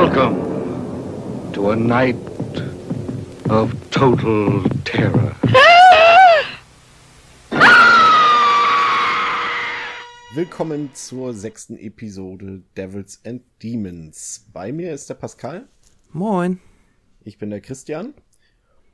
[0.00, 2.14] Welcome to a night
[3.50, 5.34] of total terror.
[10.34, 14.48] Willkommen zur sechsten Episode Devils and Demons.
[14.52, 15.66] Bei mir ist der Pascal.
[16.12, 16.60] Moin.
[17.24, 18.14] Ich bin der Christian.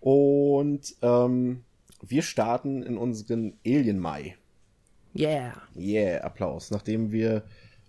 [0.00, 1.64] Und ähm,
[2.00, 4.39] wir starten in unseren Alien Mai.
[5.14, 5.52] Yeah.
[5.77, 6.71] Yeah, Applaus.
[6.71, 7.45] Nachdem wir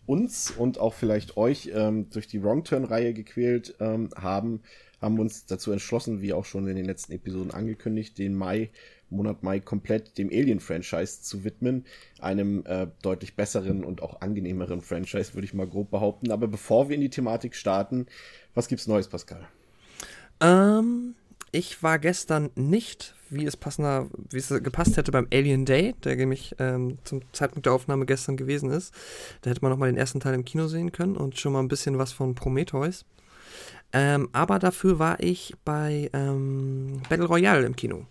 [0.06, 4.62] uns und auch vielleicht euch ähm, durch die Wrong Turn-Reihe gequält ähm, haben,
[5.02, 8.70] haben wir uns dazu entschlossen, wie auch schon in den letzten Episoden angekündigt, den Mai,
[9.10, 11.86] Monat Mai komplett dem Alien-Franchise zu widmen.
[12.20, 16.32] Einem äh, deutlich besseren und auch angenehmeren Franchise, würde ich mal grob behaupten.
[16.32, 18.07] Aber bevor wir in die Thematik starten,
[18.54, 19.48] was gibt's Neues, Pascal?
[20.42, 21.15] Ähm,
[21.55, 26.18] ich war gestern nicht, wie es passender, wie es gepasst hätte beim Alien Day, der
[26.18, 28.93] nämlich ähm, zum Zeitpunkt der Aufnahme gestern gewesen ist.
[29.41, 31.69] Da hätte man nochmal den ersten Teil im Kino sehen können und schon mal ein
[31.69, 33.05] bisschen was von Prometheus.
[33.94, 38.06] Ähm, aber dafür war ich bei ähm, Battle Royale im Kino,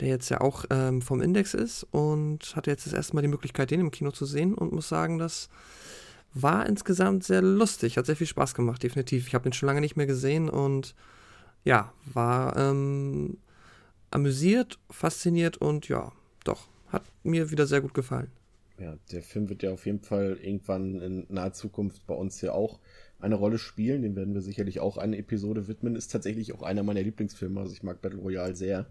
[0.00, 3.28] der jetzt ja auch ähm, vom Index ist und hatte jetzt das erste Mal die
[3.28, 5.48] Möglichkeit, den im Kino zu sehen und muss sagen, das
[6.34, 9.28] war insgesamt sehr lustig, hat sehr viel Spaß gemacht, definitiv.
[9.28, 10.94] Ich habe den schon lange nicht mehr gesehen und
[11.64, 13.38] ja, war ähm,
[14.10, 16.12] amüsiert, fasziniert und ja,
[16.44, 18.30] doch, hat mir wieder sehr gut gefallen.
[18.78, 22.52] Ja, der Film wird ja auf jeden Fall irgendwann in naher Zukunft bei uns ja
[22.52, 22.80] auch
[23.20, 24.02] eine Rolle spielen.
[24.02, 25.94] Den werden wir sicherlich auch eine Episode widmen.
[25.94, 27.60] Ist tatsächlich auch einer meiner Lieblingsfilme.
[27.60, 28.86] Also ich mag Battle Royale sehr.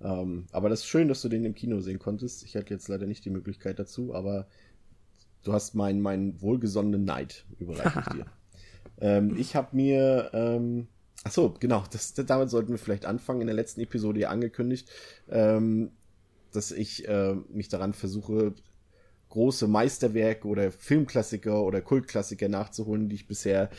[0.00, 2.42] Ähm, aber das ist schön, dass du den im Kino sehen konntest.
[2.44, 4.48] Ich hatte jetzt leider nicht die Möglichkeit dazu, aber
[5.44, 8.26] du hast meinen mein wohlgesonnenen Neid überreicht dir.
[9.00, 10.88] ähm, ich habe mir ähm,
[11.24, 11.84] Ach so, genau.
[11.90, 13.42] Das, damit sollten wir vielleicht anfangen.
[13.42, 14.88] In der letzten Episode ja angekündigt,
[15.28, 15.90] ähm,
[16.52, 18.54] dass ich äh, mich daran versuche,
[19.28, 23.70] große Meisterwerke oder Filmklassiker oder Kultklassiker nachzuholen, die ich bisher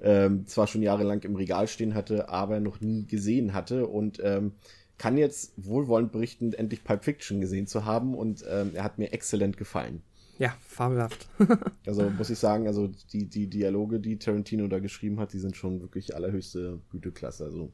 [0.00, 4.52] ähm, zwar schon jahrelang im Regal stehen hatte, aber noch nie gesehen hatte und ähm,
[4.98, 9.12] kann jetzt wohlwollend berichten, endlich Pulp Fiction gesehen zu haben und ähm, er hat mir
[9.12, 10.02] exzellent gefallen.
[10.40, 11.28] Ja, fabelhaft.
[11.86, 15.54] also muss ich sagen, also die, die Dialoge, die Tarantino da geschrieben hat, die sind
[15.54, 17.44] schon wirklich allerhöchste Güteklasse.
[17.44, 17.70] Also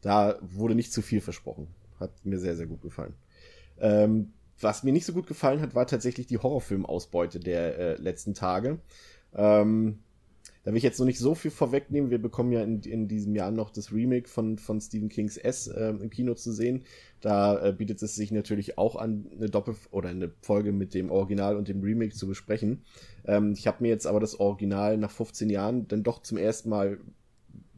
[0.00, 1.68] da wurde nicht zu viel versprochen.
[2.00, 3.14] Hat mir sehr, sehr gut gefallen.
[3.78, 8.34] Ähm, was mir nicht so gut gefallen hat, war tatsächlich die Horrorfilmausbeute der äh, letzten
[8.34, 8.80] Tage.
[9.32, 10.00] Ähm,
[10.70, 12.10] da will ich jetzt noch nicht so viel vorwegnehmen.
[12.10, 15.66] Wir bekommen ja in, in diesem Jahr noch das Remake von, von Stephen Kings S
[15.66, 16.84] äh, im Kino zu sehen.
[17.20, 21.10] Da äh, bietet es sich natürlich auch an, eine Doppel- oder eine Folge mit dem
[21.10, 22.84] Original und dem Remake zu besprechen.
[23.24, 26.68] Ähm, ich habe mir jetzt aber das Original nach 15 Jahren dann doch zum ersten
[26.68, 27.00] Mal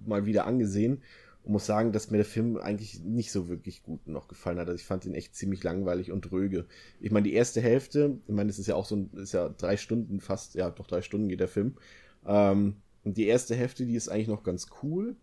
[0.05, 1.01] mal wieder angesehen
[1.45, 4.69] und muss sagen, dass mir der Film eigentlich nicht so wirklich gut noch gefallen hat.
[4.69, 6.67] Also ich fand ihn echt ziemlich langweilig und dröge.
[7.01, 9.49] Ich meine, die erste Hälfte, ich meine, es ist ja auch so ein, ist ja
[9.49, 11.77] drei Stunden fast, ja, doch drei Stunden geht der Film.
[12.27, 15.17] Ähm, und die erste Hälfte, die ist eigentlich noch ganz cool.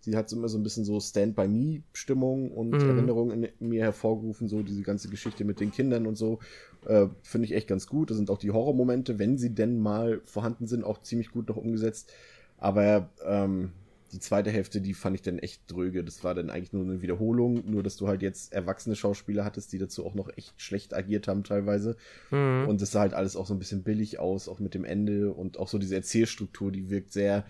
[0.00, 2.90] Sie hat immer so ein bisschen so Stand-by-Me-Stimmung und mhm.
[2.90, 6.38] Erinnerungen in mir hervorgerufen, so diese ganze Geschichte mit den Kindern und so.
[6.86, 8.10] Äh, Finde ich echt ganz gut.
[8.10, 11.56] Da sind auch die Horrormomente, wenn sie denn mal vorhanden sind, auch ziemlich gut noch
[11.56, 12.12] umgesetzt.
[12.58, 13.72] Aber ähm,
[14.16, 16.02] die zweite Hälfte, die fand ich dann echt dröge.
[16.02, 19.72] Das war dann eigentlich nur eine Wiederholung, nur dass du halt jetzt erwachsene Schauspieler hattest,
[19.72, 21.96] die dazu auch noch echt schlecht agiert haben teilweise.
[22.30, 22.64] Mhm.
[22.66, 25.32] Und es sah halt alles auch so ein bisschen billig aus, auch mit dem Ende
[25.32, 27.44] und auch so diese Erzählstruktur, die wirkt sehr,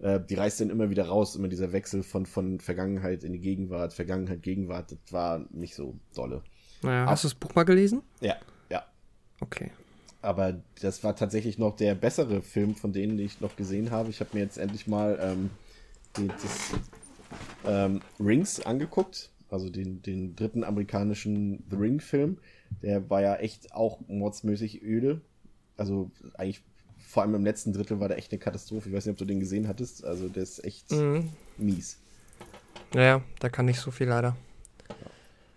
[0.00, 3.40] äh, die reißt dann immer wieder raus, immer dieser Wechsel von, von Vergangenheit in die
[3.40, 6.42] Gegenwart, Vergangenheit, Gegenwart, das war nicht so dolle.
[6.82, 8.02] Naja, hast du das Buch mal gelesen?
[8.20, 8.34] Ja,
[8.70, 8.84] ja.
[9.40, 9.70] Okay.
[10.20, 14.10] Aber das war tatsächlich noch der bessere Film von denen, die ich noch gesehen habe.
[14.10, 15.50] Ich habe mir jetzt endlich mal ähm,
[16.18, 16.74] die, das,
[17.66, 22.38] ähm, Rings angeguckt, also den, den dritten amerikanischen The Ring-Film.
[22.82, 25.20] Der war ja echt auch mordsmäßig öde.
[25.76, 26.62] Also eigentlich
[26.98, 28.88] vor allem im letzten Drittel war der echt eine Katastrophe.
[28.88, 30.04] Ich weiß nicht, ob du den gesehen hattest.
[30.04, 31.30] Also der ist echt mhm.
[31.56, 31.98] mies.
[32.92, 34.36] Naja, da kann nicht so viel leider.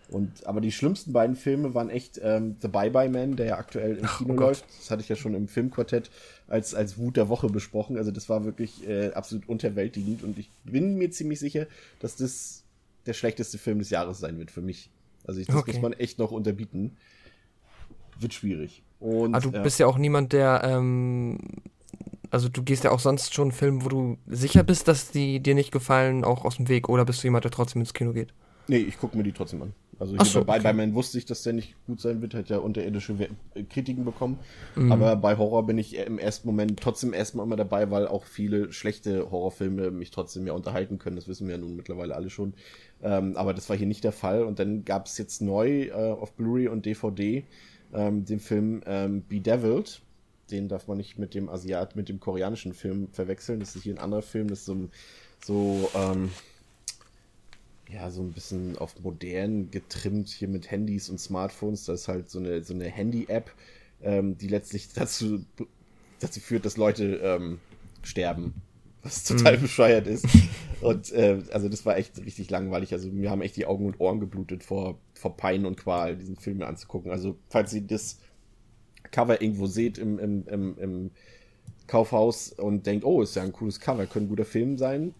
[0.08, 3.56] Und, aber die schlimmsten beiden Filme waren echt ähm, The Bye Bye Man, der ja
[3.56, 4.64] aktuell im Kino oh läuft.
[4.78, 6.10] Das hatte ich ja schon im Filmquartett
[6.52, 7.96] als, als Wut der Woche besprochen.
[7.96, 11.66] Also das war wirklich äh, absolut unterwältigend und ich bin mir ziemlich sicher,
[11.98, 12.64] dass das
[13.06, 14.90] der schlechteste Film des Jahres sein wird für mich.
[15.24, 15.72] Also ich, das okay.
[15.72, 16.96] muss man echt noch unterbieten.
[18.20, 18.82] Wird schwierig.
[19.00, 19.62] Und, Aber du ja.
[19.62, 21.38] bist ja auch niemand, der ähm,
[22.30, 25.54] also du gehst ja auch sonst schon Filme, wo du sicher bist, dass die dir
[25.54, 28.34] nicht gefallen, auch aus dem Weg, oder bist du jemand, der trotzdem ins Kino geht?
[28.68, 29.74] Nee, ich gucke mir die trotzdem an.
[29.98, 30.62] Also hier so, bei, okay.
[30.62, 33.14] bei Man wusste ich, dass der nicht gut sein wird, hat ja unterirdische
[33.70, 34.38] Kritiken bekommen.
[34.74, 34.90] Mhm.
[34.90, 38.72] Aber bei Horror bin ich im ersten Moment trotzdem erstmal immer dabei, weil auch viele
[38.72, 41.16] schlechte Horrorfilme mich trotzdem ja unterhalten können.
[41.16, 42.54] Das wissen wir ja nun mittlerweile alle schon.
[43.02, 44.42] Ähm, aber das war hier nicht der Fall.
[44.44, 47.44] Und dann gab es jetzt neu äh, auf Blu-ray und DVD
[47.94, 50.02] ähm, den Film ähm, Bedeviled
[50.52, 53.60] den darf man nicht mit dem Asiat, mit dem koreanischen Film verwechseln.
[53.60, 54.88] Das ist hier ein anderer Film, das ist so,
[55.44, 56.30] so ähm,
[57.88, 61.84] ja, so ein bisschen auf modern getrimmt hier mit Handys und Smartphones.
[61.84, 63.52] Das ist halt so eine, so eine Handy-App,
[64.02, 65.44] ähm, die letztlich dazu,
[66.20, 67.58] dazu führt, dass Leute ähm,
[68.02, 68.54] sterben.
[69.02, 69.62] Was total mhm.
[69.62, 70.26] bescheuert ist.
[70.80, 72.92] Und äh, also das war echt richtig langweilig.
[72.92, 76.36] Also mir haben echt die Augen und Ohren geblutet vor, vor Pein und Qual, diesen
[76.36, 77.12] Film mir anzugucken.
[77.12, 78.18] Also falls ihr das
[79.12, 81.10] Cover irgendwo seht im, im, im, im
[81.86, 85.14] Kaufhaus und denkt, oh, ist ja ein cooles Cover, könnte ein guter Film sein.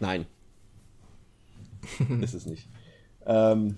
[0.00, 0.26] Nein,
[2.20, 2.68] ist es nicht.
[3.26, 3.76] Ähm,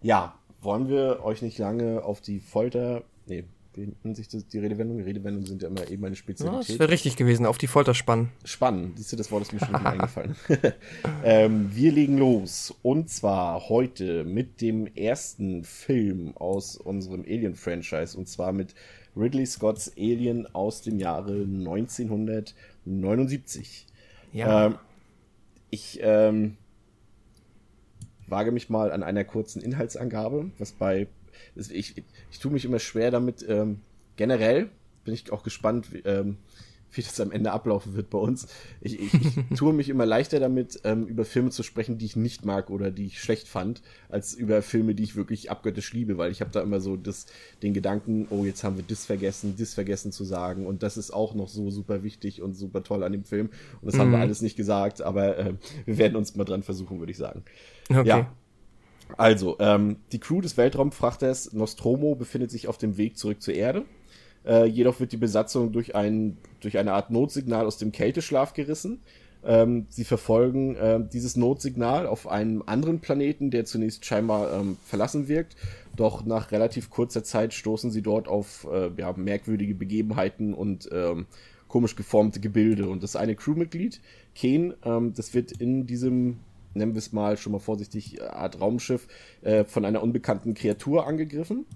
[0.00, 3.02] ja, wollen wir euch nicht lange auf die Folter.
[3.26, 3.44] Nee,
[3.74, 5.04] wie nennt sich das, die Redewendungen?
[5.04, 6.68] Redewendungen sind ja immer eben eine Spezialität.
[6.68, 8.28] Ja, das wäre richtig gewesen, auf die Folter spannen.
[8.44, 10.36] Spannen, siehst du, das Wort ist mir schon eingefallen.
[11.24, 12.74] ähm, wir legen los.
[12.82, 18.18] Und zwar heute mit dem ersten Film aus unserem Alien-Franchise.
[18.18, 18.74] Und zwar mit
[19.16, 23.86] Ridley Scotts Alien aus dem Jahre 1979.
[24.34, 24.66] Ja.
[24.66, 24.74] Ähm,
[25.70, 26.58] ich ähm,
[28.32, 31.06] wage mich mal an einer kurzen Inhaltsangabe, was bei.
[31.54, 33.44] Ich, ich, ich tue mich immer schwer damit.
[33.48, 33.80] Ähm,
[34.16, 34.70] generell
[35.04, 36.38] bin ich auch gespannt, wie, ähm,
[36.92, 38.46] wie das am Ende ablaufen wird bei uns.
[38.80, 42.16] Ich, ich, ich tue mich immer leichter damit, ähm, über Filme zu sprechen, die ich
[42.16, 46.18] nicht mag oder die ich schlecht fand, als über Filme, die ich wirklich abgöttisch liebe,
[46.18, 47.26] weil ich habe da immer so das,
[47.62, 51.12] den Gedanken, oh, jetzt haben wir das vergessen, das vergessen zu sagen und das ist
[51.12, 53.50] auch noch so super wichtig und super toll an dem Film
[53.80, 54.00] und das mhm.
[54.00, 54.22] haben wir mhm.
[54.22, 55.54] alles nicht gesagt, aber äh,
[55.86, 57.42] wir werden uns mal dran versuchen, würde ich sagen.
[57.90, 58.08] Okay.
[58.08, 58.32] Ja.
[59.16, 63.84] Also, ähm, die Crew des Weltraumfrachters Nostromo befindet sich auf dem Weg zurück zur Erde.
[64.46, 69.00] Äh, jedoch wird die Besatzung durch, ein, durch eine Art Notsignal aus dem Kälteschlaf gerissen.
[69.44, 75.28] Ähm, sie verfolgen äh, dieses Notsignal auf einem anderen Planeten, der zunächst scheinbar ähm, verlassen
[75.28, 75.56] wirkt.
[75.96, 81.26] Doch nach relativ kurzer Zeit stoßen sie dort auf äh, ja, merkwürdige Begebenheiten und ähm,
[81.66, 82.88] komisch geformte Gebilde.
[82.88, 84.00] Und das eine Crewmitglied,
[84.36, 86.38] Kane, ähm, das wird in diesem
[86.74, 89.06] nennen wir es mal schon mal vorsichtig, äh, Art Raumschiff,
[89.42, 91.66] äh, von einer unbekannten Kreatur angegriffen.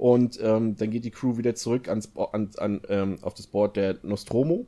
[0.00, 3.76] Und ähm, dann geht die Crew wieder zurück ans, an, an, ähm, auf das Board
[3.76, 4.64] der Nostromo.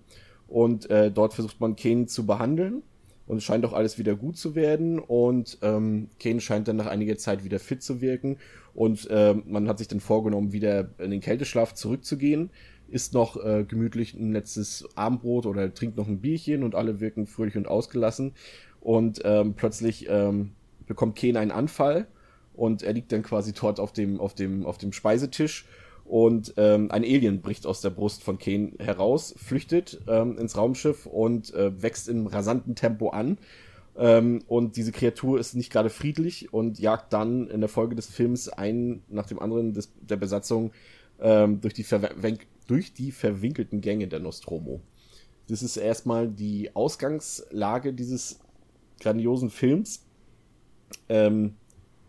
[0.46, 2.82] Und äh, dort versucht man Kane zu behandeln.
[3.26, 4.99] Und es scheint auch alles wieder gut zu werden.
[4.99, 8.37] Und ähm, Kane scheint dann nach einiger Zeit wieder fit zu wirken.
[8.75, 12.50] Und äh, man hat sich dann vorgenommen, wieder in den Kälteschlaf zurückzugehen.
[12.88, 17.26] Isst noch äh, gemütlich ein letztes Abendbrot oder trinkt noch ein Bierchen und alle wirken
[17.26, 18.34] fröhlich und ausgelassen.
[18.81, 20.50] Und ähm, plötzlich ähm,
[20.87, 22.06] bekommt Ken einen Anfall
[22.55, 25.67] und er liegt dann quasi dort auf dem, auf dem, auf dem Speisetisch
[26.05, 31.07] und ähm, ein Alien bricht aus der Brust von Kane heraus, flüchtet ähm, ins Raumschiff
[31.07, 33.39] und äh, wächst in rasanten Tempo an.
[33.97, 38.07] Ähm, und diese Kreatur ist nicht gerade friedlich und jagt dann in der Folge des
[38.07, 40.73] Films einen nach dem anderen des, der Besatzung
[41.21, 41.87] ähm, durch, die
[42.67, 44.81] durch die verwinkelten Gänge der Nostromo.
[45.49, 48.41] Das ist erstmal die Ausgangslage dieses
[49.01, 50.05] grandiosen Films.
[51.09, 51.57] Ähm,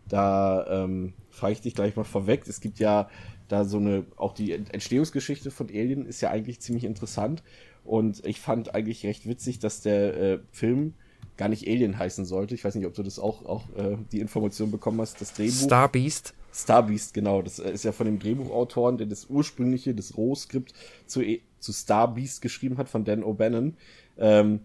[0.08, 2.46] da ähm, frage ich dich gleich mal vorweg.
[2.46, 3.08] Es gibt ja
[3.48, 7.42] da so eine, auch die Entstehungsgeschichte von Alien ist ja eigentlich ziemlich interessant.
[7.84, 10.94] Und ich fand eigentlich recht witzig, dass der äh, Film
[11.36, 12.54] gar nicht Alien heißen sollte.
[12.54, 15.20] Ich weiß nicht, ob du das auch, auch äh, die Information bekommen hast.
[15.20, 15.54] Das Drehbuch.
[15.54, 16.34] Star Beast.
[16.52, 17.42] Star Beast, genau.
[17.42, 20.72] Das äh, ist ja von dem Drehbuchautoren, der das ursprüngliche, das Rohskript
[21.06, 23.74] zu, e, zu Star Beast geschrieben hat, von Dan O'Bannon.
[24.16, 24.60] Ähm,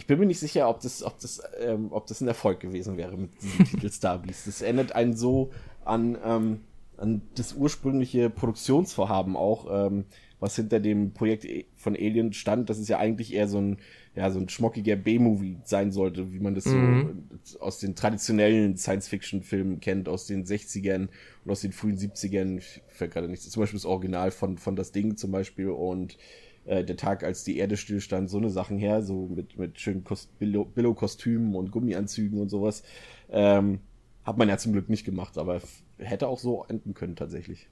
[0.00, 2.96] ich bin mir nicht sicher, ob das, ob das, ähm, ob das ein Erfolg gewesen
[2.96, 4.46] wäre mit diesem Titel Star Beast.
[4.46, 5.50] Das erinnert einen so
[5.84, 6.60] an, ähm,
[6.96, 10.06] an das ursprüngliche Produktionsvorhaben auch, ähm,
[10.38, 11.46] was hinter dem Projekt
[11.76, 13.76] von Alien stand, dass es ja eigentlich eher so ein,
[14.14, 17.28] ja, so ein schmockiger B-Movie sein sollte, wie man das mhm.
[17.42, 21.08] so aus den traditionellen Science-Fiction-Filmen kennt, aus den 60ern
[21.44, 22.56] und aus den frühen 70ern.
[22.56, 26.16] Ich fällt gerade nicht, zum Beispiel das Original von, von Das Ding zum Beispiel und
[26.64, 30.04] äh, der Tag, als die Erde stillstand, so eine Sachen her, so mit, mit schönen
[30.38, 32.82] Billo-Kostümen und Gummianzügen und sowas.
[33.30, 33.80] Ähm,
[34.24, 35.60] hat man ja zum Glück nicht gemacht, aber
[35.98, 37.68] hätte auch so enden können tatsächlich.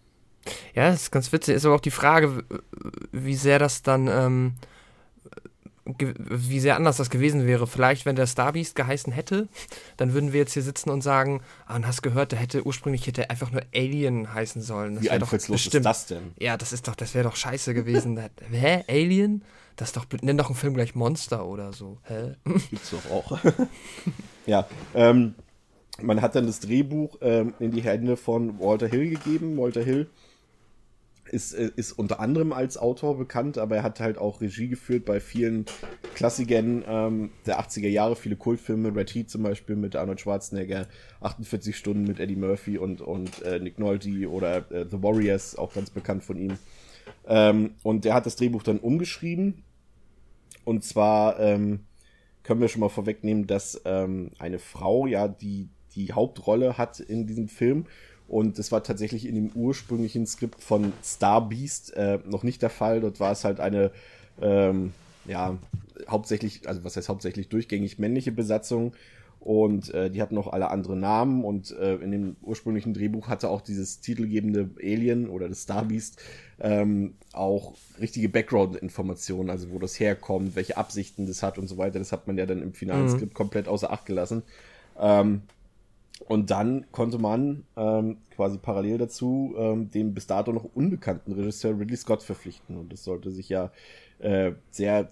[0.75, 1.57] Ja, ist ganz witzig.
[1.57, 2.45] Ist aber auch die Frage,
[3.13, 4.55] wie sehr das dann ähm,
[5.97, 7.67] wie sehr anders das gewesen wäre.
[7.67, 9.49] Vielleicht, wenn der Starbeast geheißen hätte,
[9.97, 13.07] dann würden wir jetzt hier sitzen und sagen, ah, und hast gehört, der hätte ursprünglich
[13.07, 14.97] hätte einfach nur Alien heißen sollen.
[14.97, 16.33] Das wie einfallslos ist das denn?
[16.39, 18.21] Ja, das ist doch, das wäre doch scheiße gewesen.
[18.51, 18.85] Hä?
[18.89, 19.43] Alien?
[19.77, 21.99] Das ist doch, nenn doch einen Film gleich Monster oder so.
[22.05, 22.35] Hä?
[22.71, 23.39] Gibt's doch auch.
[24.47, 25.35] ja, ähm,
[26.03, 29.57] man hat dann das Drehbuch ähm, in die Hände von Walter Hill gegeben.
[29.57, 30.09] Walter Hill
[31.29, 35.05] ist, äh, ist unter anderem als Autor bekannt, aber er hat halt auch Regie geführt
[35.05, 35.67] bei vielen
[36.15, 40.87] Klassikern ähm, der 80er Jahre, viele Kultfilme, Red Heat zum Beispiel mit Arnold Schwarzenegger,
[41.21, 45.75] 48 Stunden mit Eddie Murphy und, und äh, Nick Nolte oder äh, The Warriors, auch
[45.75, 46.59] ganz bekannt von ihm.
[47.27, 49.63] Ähm, und der hat das Drehbuch dann umgeschrieben.
[50.65, 51.81] Und zwar ähm,
[52.43, 57.27] können wir schon mal vorwegnehmen, dass ähm, eine Frau ja die, die Hauptrolle hat in
[57.27, 57.87] diesem Film.
[58.29, 62.71] Und das war tatsächlich in dem ursprünglichen Skript von Star Beast äh, noch nicht der
[62.71, 63.01] Fall.
[63.01, 63.91] Dort war es halt eine,
[64.41, 64.93] ähm,
[65.27, 65.57] ja,
[66.09, 68.93] hauptsächlich, also was heißt hauptsächlich durchgängig männliche Besatzung
[69.41, 73.49] und äh, die hatten noch alle andere Namen und äh, in dem ursprünglichen Drehbuch hatte
[73.49, 76.21] auch dieses titelgebende Alien oder das Starbeast
[76.61, 81.99] ähm, auch richtige Background-Informationen, also wo das herkommt, welche Absichten das hat und so weiter.
[81.99, 83.11] Das hat man ja dann im finalen mhm.
[83.11, 84.43] Skript komplett außer Acht gelassen.
[84.99, 85.43] Ähm,
[86.27, 91.79] und dann konnte man ähm, quasi parallel dazu ähm, den bis dato noch unbekannten Regisseur
[91.79, 92.77] Ridley Scott verpflichten.
[92.77, 93.71] Und das sollte sich ja
[94.19, 95.09] äh, sehr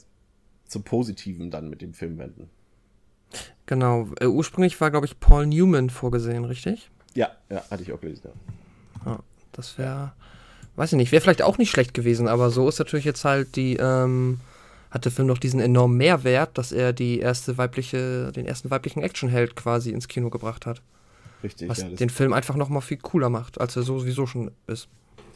[0.67, 2.51] zum Positiven dann mit dem Film wenden.
[3.67, 4.09] Genau.
[4.21, 6.91] Äh, ursprünglich war, glaube ich, Paul Newman vorgesehen, richtig?
[7.15, 8.31] Ja, ja, hatte ich auch gelesen.
[9.05, 9.13] Ja.
[9.13, 9.19] ja
[9.53, 10.13] das wäre,
[10.77, 13.57] weiß ich nicht, wäre vielleicht auch nicht schlecht gewesen, aber so ist natürlich jetzt halt
[13.57, 14.41] die, ähm,
[14.91, 19.03] hat der Film noch diesen enormen Mehrwert, dass er die erste weibliche, den ersten weiblichen
[19.03, 20.83] Actionheld quasi ins Kino gebracht hat.
[21.47, 21.69] Richtig.
[21.69, 24.89] Was ja, den Film einfach noch mal viel cooler macht, als er sowieso schon ist.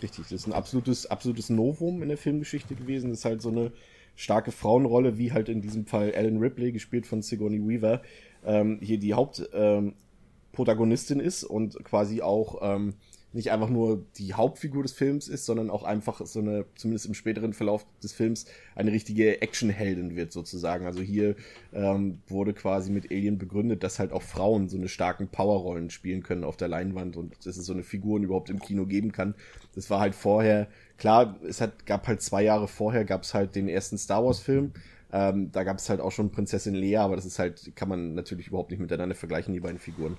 [0.03, 3.11] Richtig, das ist ein absolutes, absolutes Novum in der Filmgeschichte gewesen.
[3.11, 3.71] Das ist halt so eine
[4.17, 8.03] starke Frauenrolle, wie halt in diesem Fall Ellen Ripley, gespielt von Sigourney Weaver,
[8.45, 12.95] ähm, hier die Hauptprotagonistin ähm, ist und quasi auch ähm,
[13.33, 17.15] nicht einfach nur die Hauptfigur des Films ist, sondern auch einfach so eine, zumindest im
[17.15, 20.87] späteren Verlauf des Films, eine richtige Actionheldin wird sozusagen.
[20.87, 21.37] Also hier
[21.73, 26.23] ähm, wurde quasi mit Alien begründet, dass halt auch Frauen so eine starken Powerrollen spielen
[26.23, 29.35] können auf der Leinwand und dass es so eine Figuren überhaupt im Kino geben kann.
[29.75, 30.67] Das war halt vorher,
[30.99, 34.41] klar, es hat, gab halt zwei Jahre vorher, gab es halt den ersten Star Wars
[34.41, 34.73] Film,
[35.13, 38.15] ähm, da gab es halt auch schon Prinzessin Lea, aber das ist halt, kann man
[38.15, 40.17] natürlich überhaupt nicht miteinander vergleichen, die beiden Figuren.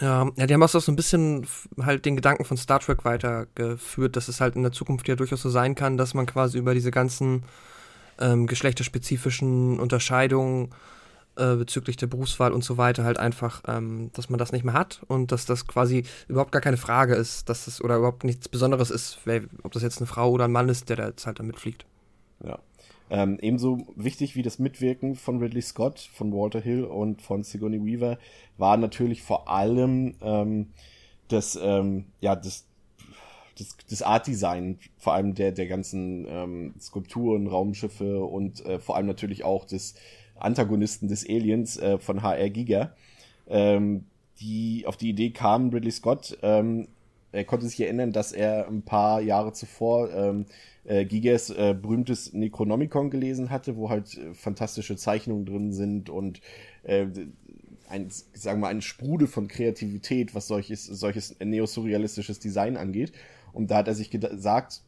[0.00, 1.46] Ja, ja, die haben auch so ein bisschen
[1.80, 5.42] halt den Gedanken von Star Trek weitergeführt, dass es halt in der Zukunft ja durchaus
[5.42, 7.42] so sein kann, dass man quasi über diese ganzen
[8.20, 10.70] ähm, geschlechterspezifischen Unterscheidungen
[11.36, 14.74] äh, bezüglich der Berufswahl und so weiter halt einfach, ähm, dass man das nicht mehr
[14.74, 18.48] hat und dass das quasi überhaupt gar keine Frage ist, dass das oder überhaupt nichts
[18.48, 21.26] Besonderes ist, wer, ob das jetzt eine Frau oder ein Mann ist, der da jetzt
[21.26, 21.86] halt damit fliegt.
[22.44, 22.58] Ja.
[23.10, 27.84] Ähm, ebenso wichtig wie das Mitwirken von Ridley Scott, von Walter Hill und von Sigourney
[27.84, 28.18] Weaver
[28.58, 30.68] war natürlich vor allem ähm,
[31.28, 32.66] das, ähm, ja, das,
[33.58, 39.06] das, das Art-Design, vor allem der, der ganzen ähm, Skulpturen, Raumschiffe und äh, vor allem
[39.06, 39.94] natürlich auch des
[40.38, 42.92] Antagonisten des Aliens äh, von HR Giga,
[43.48, 44.04] ähm,
[44.40, 46.88] die auf die Idee kamen, Ridley Scott, ähm,
[47.32, 50.46] er konnte sich erinnern, dass er ein paar Jahre zuvor ähm,
[50.84, 56.40] äh, Giges äh, berühmtes Necronomicon gelesen hatte, wo halt äh, fantastische Zeichnungen drin sind und
[56.84, 57.06] äh,
[57.88, 63.12] ein, sagen wir, ein Sprudel von Kreativität, was solches, solches neosurrealistisches Design angeht.
[63.52, 64.82] Und da hat er sich gesagt,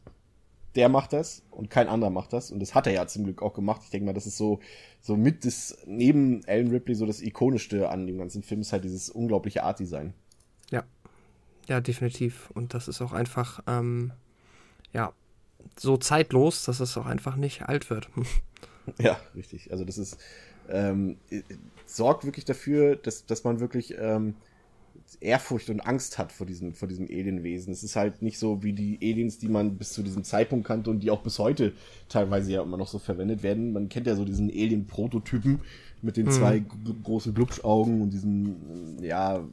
[0.75, 2.51] der macht das und kein anderer macht das.
[2.51, 3.81] Und das hat er ja zum Glück auch gemacht.
[3.83, 4.59] Ich denke mal, das ist so,
[5.01, 8.83] so mit das, neben Alan Ripley so das ikonischste an dem ganzen Film ist halt
[8.83, 10.13] dieses unglaubliche Art-Design.
[10.71, 10.83] Ja.
[11.71, 12.51] Ja, definitiv.
[12.53, 14.11] Und das ist auch einfach, ähm,
[14.91, 15.13] ja,
[15.79, 18.09] so zeitlos, dass es auch einfach nicht alt wird.
[18.99, 19.71] ja, richtig.
[19.71, 20.17] Also das ist,
[20.67, 21.15] ähm,
[21.85, 24.35] sorgt wirklich dafür, dass, dass man wirklich ähm,
[25.21, 27.71] Ehrfurcht und Angst hat vor diesem, vor diesem Alienwesen.
[27.71, 30.89] Es ist halt nicht so wie die Aliens, die man bis zu diesem Zeitpunkt kannte
[30.89, 31.71] und die auch bis heute
[32.09, 33.71] teilweise ja immer noch so verwendet werden.
[33.71, 35.61] Man kennt ja so diesen Alien-Prototypen
[36.01, 36.31] mit den mhm.
[36.31, 36.65] zwei
[37.03, 39.47] großen Glubschaugen und diesem, ja,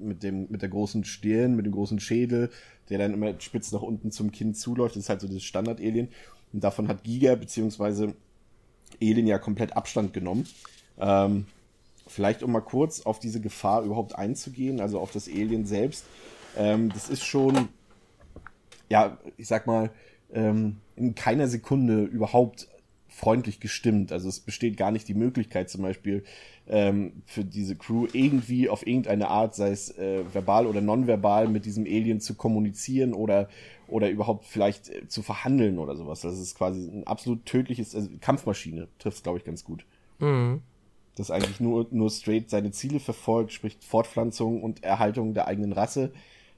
[0.00, 2.50] mit dem, mit der großen Stirn, mit dem großen Schädel,
[2.88, 4.96] der dann immer spitz nach unten zum Kinn zuläuft.
[4.96, 6.08] Das ist halt so das Standard-Alien.
[6.52, 8.14] Und davon hat Giga beziehungsweise
[9.00, 10.46] Alien ja komplett Abstand genommen.
[10.98, 11.46] Ähm,
[12.06, 16.04] vielleicht um mal kurz auf diese Gefahr überhaupt einzugehen, also auf das Alien selbst.
[16.56, 17.68] Ähm, das ist schon,
[18.88, 19.90] ja, ich sag mal,
[20.32, 22.68] ähm, in keiner Sekunde überhaupt
[23.10, 24.12] freundlich gestimmt.
[24.12, 26.24] Also es besteht gar nicht die Möglichkeit zum Beispiel
[26.68, 31.66] ähm, für diese Crew irgendwie auf irgendeine Art, sei es äh, verbal oder nonverbal, mit
[31.66, 33.48] diesem Alien zu kommunizieren oder
[33.88, 36.20] oder überhaupt vielleicht äh, zu verhandeln oder sowas.
[36.20, 38.88] Das ist quasi ein absolut tödliches also Kampfmaschine.
[38.98, 39.84] Trifft glaube ich ganz gut.
[40.20, 40.62] Mhm.
[41.16, 46.12] Das eigentlich nur nur straight seine Ziele verfolgt, sprich Fortpflanzung und Erhaltung der eigenen Rasse.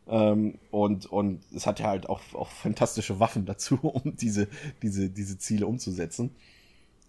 [0.09, 4.49] Ähm, und, und es hat ja halt auch, auch fantastische Waffen dazu, um diese,
[4.83, 6.31] diese, diese Ziele umzusetzen.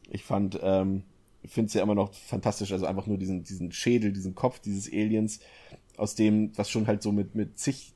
[0.10, 1.04] Ich fand, ähm,
[1.46, 4.92] finde es ja immer noch fantastisch, also einfach nur diesen, diesen Schädel, diesen Kopf dieses
[4.92, 5.40] Aliens,
[5.98, 7.94] aus dem, was schon halt so mit, mit zig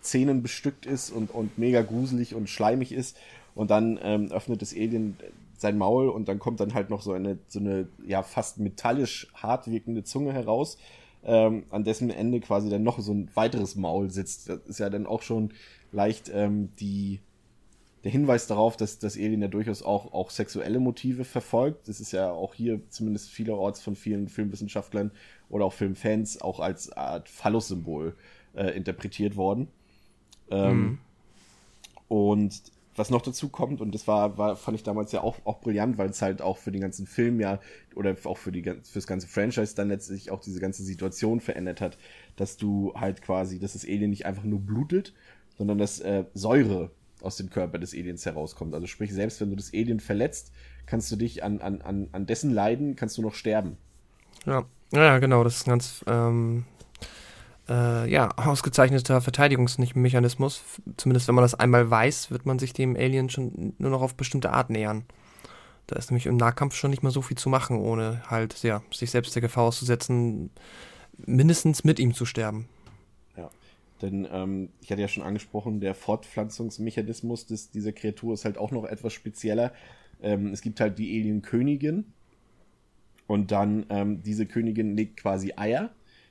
[0.00, 3.16] Zähnen bestückt ist und, und mega gruselig und schleimig ist.
[3.54, 5.16] Und dann ähm, öffnet das Alien
[5.58, 9.28] sein Maul und dann kommt dann halt noch so eine, so eine, ja, fast metallisch
[9.34, 10.78] hart wirkende Zunge heraus,
[11.24, 14.48] ähm, an dessen Ende quasi dann noch so ein weiteres Maul sitzt.
[14.48, 15.52] Das ist ja dann auch schon
[15.92, 17.20] leicht ähm, die,
[18.04, 21.88] der Hinweis darauf, dass das Alien ja durchaus auch, auch sexuelle Motive verfolgt.
[21.88, 25.10] Das ist ja auch hier zumindest vielerorts von vielen Filmwissenschaftlern
[25.48, 28.14] oder auch Filmfans auch als Art Phallus-Symbol
[28.54, 29.68] äh, interpretiert worden.
[30.50, 30.98] Ähm, mhm.
[32.08, 32.62] Und
[32.96, 35.96] was noch dazu kommt, und das war, war fand ich damals ja auch, auch brillant,
[35.96, 37.60] weil es halt auch für den ganzen Film ja,
[37.94, 41.98] oder auch für die fürs ganze Franchise dann letztlich auch diese ganze Situation verändert hat,
[42.36, 45.14] dass du halt quasi, dass das Alien nicht einfach nur blutet,
[45.56, 46.90] sondern dass äh, Säure
[47.22, 48.74] aus dem Körper des Aliens herauskommt.
[48.74, 50.52] Also sprich, selbst wenn du das Alien verletzt,
[50.86, 53.76] kannst du dich an, an, an, an dessen Leiden, kannst du noch sterben.
[54.46, 56.64] Ja, ja, genau, das ist ein ganz ähm,
[57.70, 60.62] äh, ja, ausgezeichneter Verteidigungsmechanismus.
[60.96, 64.16] Zumindest wenn man das einmal weiß, wird man sich dem Alien schon nur noch auf
[64.16, 65.04] bestimmte Art nähern.
[65.86, 68.82] Da ist nämlich im Nahkampf schon nicht mehr so viel zu machen, ohne halt, ja,
[68.92, 70.50] sich selbst der Gefahr auszusetzen,
[71.16, 72.68] mindestens mit ihm zu sterben.
[74.02, 78.70] Denn ähm, ich hatte ja schon angesprochen, der Fortpflanzungsmechanismus des, dieser Kreatur ist halt auch
[78.70, 79.72] noch etwas spezieller.
[80.22, 82.04] Ähm, es gibt halt die Alien-Königin
[83.26, 85.90] und dann ähm, diese Königin legt quasi Eier.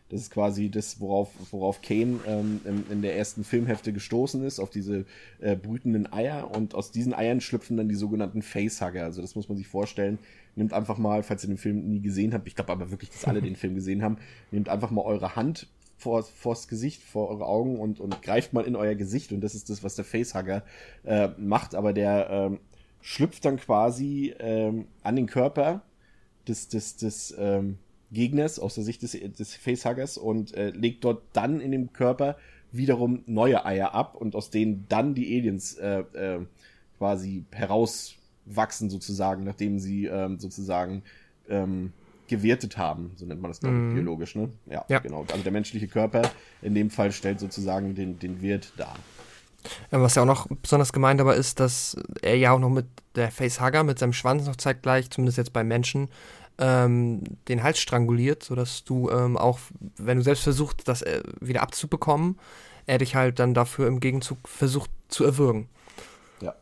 [0.09, 4.59] Das ist quasi das, worauf, worauf Kane ähm, in, in, der ersten Filmhefte gestoßen ist,
[4.59, 5.05] auf diese
[5.39, 6.49] äh, brütenden Eier.
[6.55, 9.03] Und aus diesen Eiern schlüpfen dann die sogenannten Facehugger.
[9.03, 10.17] Also das muss man sich vorstellen.
[10.55, 13.25] Nehmt einfach mal, falls ihr den Film nie gesehen habt, ich glaube aber wirklich, dass
[13.25, 14.17] alle den Film gesehen haben,
[14.51, 15.67] nehmt einfach mal eure Hand,
[15.99, 19.31] vor, vors Gesicht, vor eure Augen und, und greift mal in euer Gesicht.
[19.31, 20.63] Und das ist das, was der Facehugger
[21.03, 21.75] äh, macht.
[21.75, 22.59] Aber der ähm,
[23.01, 25.81] schlüpft dann quasi ähm, an den Körper
[26.47, 27.77] des, des, des ähm,
[28.11, 32.37] Gegners aus der Sicht des, des Facehuggers und äh, legt dort dann in dem Körper
[32.71, 36.45] wiederum neue Eier ab und aus denen dann die Aliens äh, äh,
[36.97, 41.03] quasi herauswachsen sozusagen, nachdem sie ähm, sozusagen
[41.49, 41.93] ähm,
[42.27, 43.93] gewertet haben, so nennt man das, glaube ich, mhm.
[43.95, 44.49] biologisch, ne?
[44.67, 45.25] Ja, ja, genau.
[45.31, 46.21] Also der menschliche Körper
[46.61, 48.95] in dem Fall stellt sozusagen den, den Wert dar.
[49.89, 52.85] Was ja auch noch besonders gemeint aber ist, dass er ja auch noch mit
[53.15, 56.07] der Facehugger, mit seinem Schwanz noch zeitgleich, zumindest jetzt bei Menschen,
[56.59, 59.59] ähm, den Hals stranguliert, sodass du ähm, auch,
[59.97, 62.37] wenn du selbst versuchst, das äh, wieder abzubekommen,
[62.85, 65.69] er dich halt dann dafür im Gegenzug versucht zu erwürgen.
[66.41, 66.55] Ja.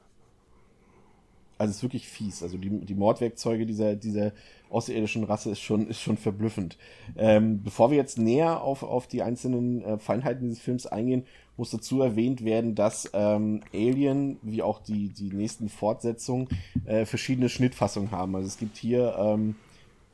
[1.58, 2.44] Also es ist wirklich fies.
[2.44, 4.34] Also die, die Mordwerkzeuge dieser, dieser
[4.70, 6.78] außerirdischen Rasse ist schon, ist schon verblüffend.
[7.16, 11.72] Ähm, bevor wir jetzt näher auf, auf die einzelnen äh, Feinheiten dieses Films eingehen, muss
[11.72, 16.50] dazu erwähnt werden, dass ähm, Alien, wie auch die, die nächsten Fortsetzungen,
[16.86, 18.36] äh, verschiedene Schnittfassungen haben.
[18.36, 19.56] Also es gibt hier ähm,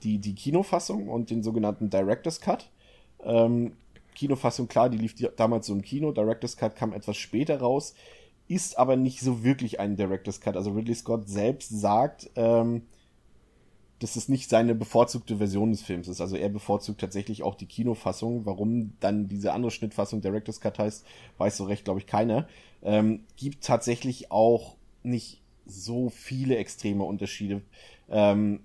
[0.04, 2.70] die, die Kinofassung und den sogenannten Director's Cut.
[3.24, 3.74] Ähm,
[4.16, 6.12] Kinofassung, klar, die lief damals so im Kino.
[6.12, 7.96] Director's Cut kam etwas später raus,
[8.48, 10.56] ist aber nicht so wirklich ein Director's Cut.
[10.56, 12.84] Also Ridley Scott selbst sagt, ähm,
[14.00, 16.20] dass es nicht seine bevorzugte Version des Films ist.
[16.20, 18.46] Also er bevorzugt tatsächlich auch die Kinofassung.
[18.46, 21.06] Warum dann diese andere Schnittfassung Director's Cut heißt,
[21.38, 22.48] weiß so recht, glaube ich, keiner.
[22.82, 27.62] Ähm, gibt tatsächlich auch nicht so viele extreme Unterschiede.
[28.10, 28.60] Ähm,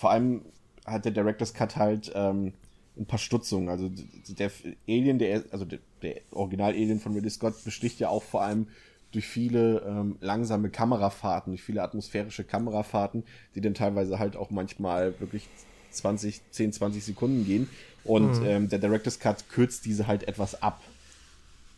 [0.00, 0.40] vor allem
[0.86, 2.54] hat der Director's Cut halt ähm,
[2.96, 3.68] ein paar Stutzungen.
[3.68, 3.90] Also
[4.28, 4.50] der
[4.88, 8.68] Alien, der, also der, der Original-Alien von Ridley Scott besticht ja auch vor allem
[9.12, 15.20] durch viele ähm, langsame Kamerafahrten, durch viele atmosphärische Kamerafahrten, die dann teilweise halt auch manchmal
[15.20, 15.46] wirklich
[15.90, 17.68] 20, 10, 20 Sekunden gehen.
[18.02, 18.46] Und mhm.
[18.46, 20.80] ähm, der Director's Cut kürzt diese halt etwas ab.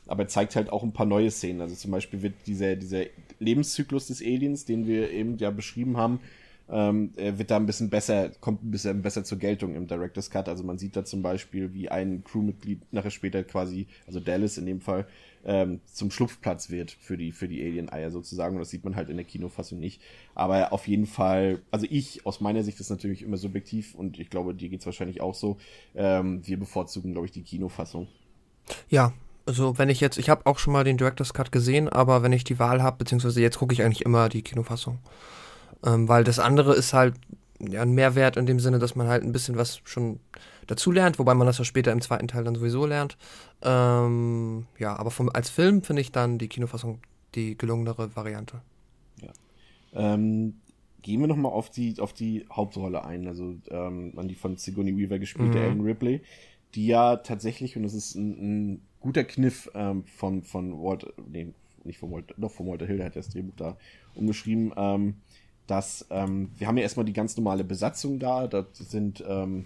[0.07, 1.61] Aber er zeigt halt auch ein paar neue Szenen.
[1.61, 3.03] Also zum Beispiel wird dieser, dieser
[3.41, 6.21] Lebenszyklus des Aliens, den wir eben ja beschrieben haben,
[6.73, 10.49] ähm, wird da ein bisschen besser, kommt ein bisschen besser zur Geltung im Director's Cut.
[10.49, 14.65] Also man sieht da zum Beispiel, wie ein Crewmitglied nachher später quasi, also Dallas in
[14.67, 15.07] dem Fall,
[15.45, 18.57] ähm, zum Schlupfplatz wird für die, für die Alien-Eier sozusagen.
[18.57, 20.01] Und das sieht man halt in der Kinofassung nicht.
[20.35, 24.31] Aber auf jeden Fall, also ich, aus meiner Sicht ist natürlich immer subjektiv und ich
[24.31, 25.59] glaube, dir geht's wahrscheinlich auch so.
[25.95, 28.09] Ähm, wir bevorzugen, glaube ich, die Kinofassung.
[28.89, 29.13] Ja,
[29.45, 32.33] also wenn ich jetzt, ich habe auch schon mal den Director's Cut gesehen, aber wenn
[32.33, 34.99] ich die Wahl habe, beziehungsweise jetzt gucke ich eigentlich immer die Kinofassung.
[35.85, 37.15] Ähm, weil das andere ist halt
[37.59, 40.21] ja, ein Mehrwert in dem Sinne, dass man halt ein bisschen was schon
[40.67, 43.17] dazu lernt, wobei man das ja später im zweiten Teil dann sowieso lernt.
[43.63, 47.01] Ähm, ja, aber vom, als Film finde ich dann die Kinofassung
[47.35, 48.61] die gelungenere Variante.
[49.21, 49.33] Ja.
[49.95, 50.55] Ähm,
[51.03, 54.97] gehen wir nochmal auf die, auf die Hauptrolle ein, also ähm, an die von Sigourney
[54.97, 55.65] Weaver gespielte mhm.
[55.65, 56.23] Ellen Ripley,
[56.75, 61.53] die ja tatsächlich, und das ist ein, ein guter Kniff ähm, von, von Walter, nee,
[61.85, 63.77] nicht von Walter, doch von Walter Hill, der hat das Drehbuch da
[64.15, 65.15] umgeschrieben, ähm,
[65.67, 68.47] dass ähm, wir haben ja erstmal die ganz normale Besatzung da.
[68.47, 69.65] Da sind, ähm,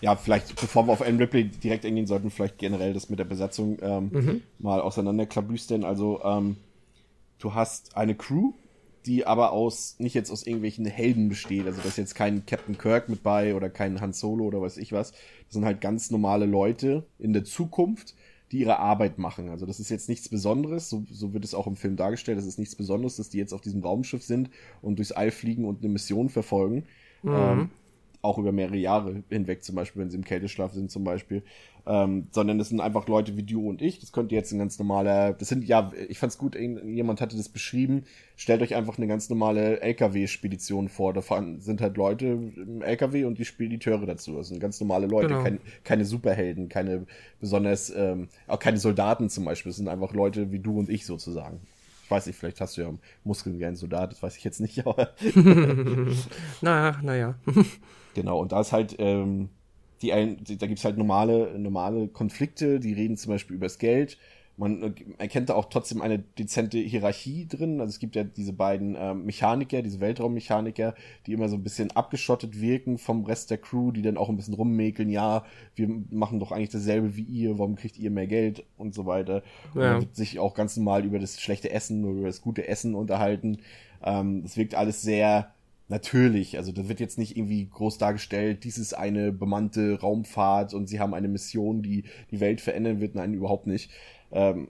[0.00, 3.24] ja, vielleicht, bevor wir auf Ellen Ripley direkt eingehen sollten, vielleicht generell das mit der
[3.24, 4.42] Besatzung ähm, mhm.
[4.58, 5.84] mal auseinanderklabüstern.
[5.84, 6.56] Also, ähm,
[7.38, 8.52] du hast eine Crew,
[9.06, 11.66] die aber aus, nicht jetzt aus irgendwelchen Helden besteht.
[11.66, 14.76] Also, da ist jetzt kein Captain Kirk mit bei oder kein Han Solo oder weiß
[14.78, 15.12] ich was.
[15.12, 18.14] Das sind halt ganz normale Leute in der Zukunft,
[18.52, 19.48] die ihre Arbeit machen.
[19.48, 22.46] Also das ist jetzt nichts Besonderes, so, so wird es auch im Film dargestellt, das
[22.46, 25.82] ist nichts Besonderes, dass die jetzt auf diesem Raumschiff sind und durchs All fliegen und
[25.82, 26.84] eine Mission verfolgen.
[27.22, 27.32] Mhm.
[27.34, 27.70] Ähm,
[28.28, 31.42] auch über mehrere Jahre hinweg, zum Beispiel, wenn sie im Kälteschlaf sind, zum Beispiel.
[31.86, 33.98] Ähm, sondern das sind einfach Leute wie du und ich.
[33.98, 37.48] Das könnte jetzt ein ganz normaler, das sind, ja, ich fand's gut, jemand hatte das
[37.48, 38.04] beschrieben.
[38.36, 41.14] Stellt euch einfach eine ganz normale LKW-Spedition vor.
[41.14, 44.36] Da fahren, sind halt Leute im LKW und die Spediteure dazu.
[44.36, 45.42] Das sind ganz normale Leute, genau.
[45.42, 47.06] kein, keine Superhelden, keine
[47.40, 49.70] besonders, ähm, auch keine Soldaten zum Beispiel.
[49.70, 51.60] Das sind einfach Leute wie du und ich sozusagen.
[52.04, 52.92] Ich weiß nicht, vielleicht hast du ja
[53.24, 55.10] Muskeln wie ein Soldat, das weiß ich jetzt nicht, aber.
[56.60, 57.34] naja, naja.
[58.18, 59.48] Genau, und da ist halt, ähm,
[60.02, 64.18] die, ein, da gibt's halt normale, normale Konflikte, die reden zum Beispiel übers Geld.
[64.56, 67.80] Man äh, erkennt da auch trotzdem eine dezente Hierarchie drin.
[67.80, 71.92] Also es gibt ja diese beiden ähm, Mechaniker, diese Weltraummechaniker, die immer so ein bisschen
[71.92, 75.44] abgeschottet wirken vom Rest der Crew, die dann auch ein bisschen rummäkeln, ja,
[75.76, 79.44] wir machen doch eigentlich dasselbe wie ihr, warum kriegt ihr mehr Geld und so weiter.
[79.76, 79.98] Ja.
[79.98, 83.58] Und sich auch ganz normal über das schlechte Essen oder über das gute Essen unterhalten.
[84.02, 85.52] Ähm, es wirkt alles sehr
[85.88, 86.56] natürlich.
[86.56, 91.00] Also da wird jetzt nicht irgendwie groß dargestellt, dies ist eine bemannte Raumfahrt und sie
[91.00, 93.14] haben eine Mission, die die Welt verändern wird.
[93.14, 93.90] Nein, überhaupt nicht.
[94.30, 94.68] Ähm,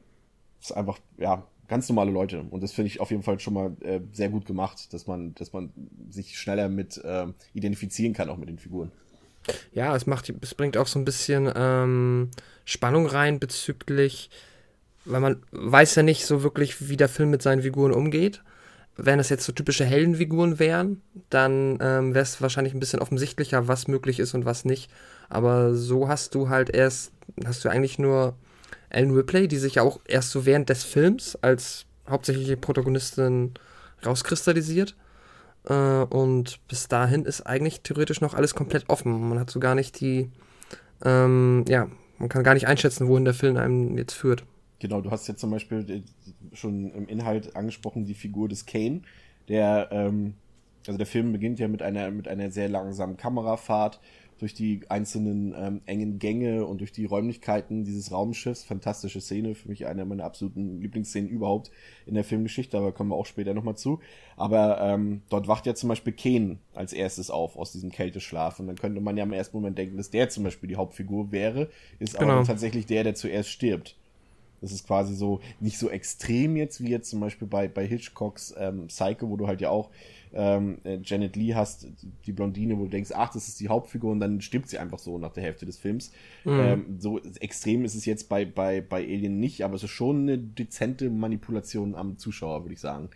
[0.61, 2.43] ist einfach, ja, ganz normale Leute.
[2.51, 5.35] Und das finde ich auf jeden Fall schon mal äh, sehr gut gemacht, dass man,
[5.35, 5.71] dass man
[6.09, 8.91] sich schneller mit äh, identifizieren kann, auch mit den Figuren.
[9.73, 12.31] Ja, es macht, es bringt auch so ein bisschen ähm,
[12.65, 14.31] Spannung rein bezüglich,
[15.05, 18.43] weil man weiß ja nicht so wirklich, wie der Film mit seinen Figuren umgeht
[19.01, 23.69] wenn es jetzt so typische Heldenfiguren wären, dann ähm, wäre es wahrscheinlich ein bisschen offensichtlicher,
[23.69, 24.91] was möglich ist und was nicht.
[25.29, 27.13] Aber so hast du halt erst,
[27.47, 28.35] hast du eigentlich nur
[28.91, 33.55] Ellen Ripley, die sich ja auch erst so während des Films als hauptsächliche Protagonistin
[34.05, 34.97] rauskristallisiert.
[35.69, 39.29] Äh, und bis dahin ist eigentlich theoretisch noch alles komplett offen.
[39.29, 40.29] Man hat so gar nicht die,
[41.05, 44.45] ähm, ja, man kann gar nicht einschätzen, wohin der Film einem jetzt führt.
[44.81, 49.03] Genau, du hast jetzt zum Beispiel äh, schon im Inhalt angesprochen, die Figur des Kane,
[49.49, 50.35] der, ähm,
[50.87, 54.01] also der Film beginnt ja mit einer, mit einer sehr langsamen Kamerafahrt
[54.39, 58.63] durch die einzelnen ähm, engen Gänge und durch die Räumlichkeiten dieses Raumschiffs.
[58.63, 61.71] Fantastische Szene, für mich eine meiner absoluten Lieblingsszenen überhaupt
[62.07, 64.01] in der Filmgeschichte, aber kommen wir auch später nochmal zu.
[64.37, 68.69] Aber ähm, dort wacht ja zum Beispiel Kane als erstes auf aus diesem Kälteschlaf und
[68.69, 71.69] dann könnte man ja im ersten Moment denken, dass der zum Beispiel die Hauptfigur wäre,
[71.99, 72.35] ist genau.
[72.35, 73.97] aber tatsächlich der, der zuerst stirbt.
[74.61, 78.55] Das ist quasi so nicht so extrem jetzt wie jetzt zum Beispiel bei, bei Hitchcocks
[78.59, 79.91] ähm, Psycho, wo du halt ja auch
[80.33, 81.87] ähm, äh, Janet Lee hast,
[82.27, 84.99] die Blondine, wo du denkst, ach, das ist die Hauptfigur und dann stirbt sie einfach
[84.99, 86.13] so nach der Hälfte des Films.
[86.45, 86.61] Mhm.
[86.61, 90.23] Ähm, so extrem ist es jetzt bei, bei, bei Alien nicht, aber es ist schon
[90.23, 93.09] eine dezente Manipulation am Zuschauer, würde ich sagen.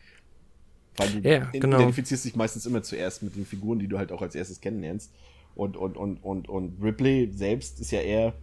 [0.97, 1.79] Weil du ja, genau.
[1.79, 5.11] identifizierst dich meistens immer zuerst mit den Figuren, die du halt auch als erstes kennenlernst.
[5.55, 8.35] Und, und, und, und, und Ripley selbst ist ja eher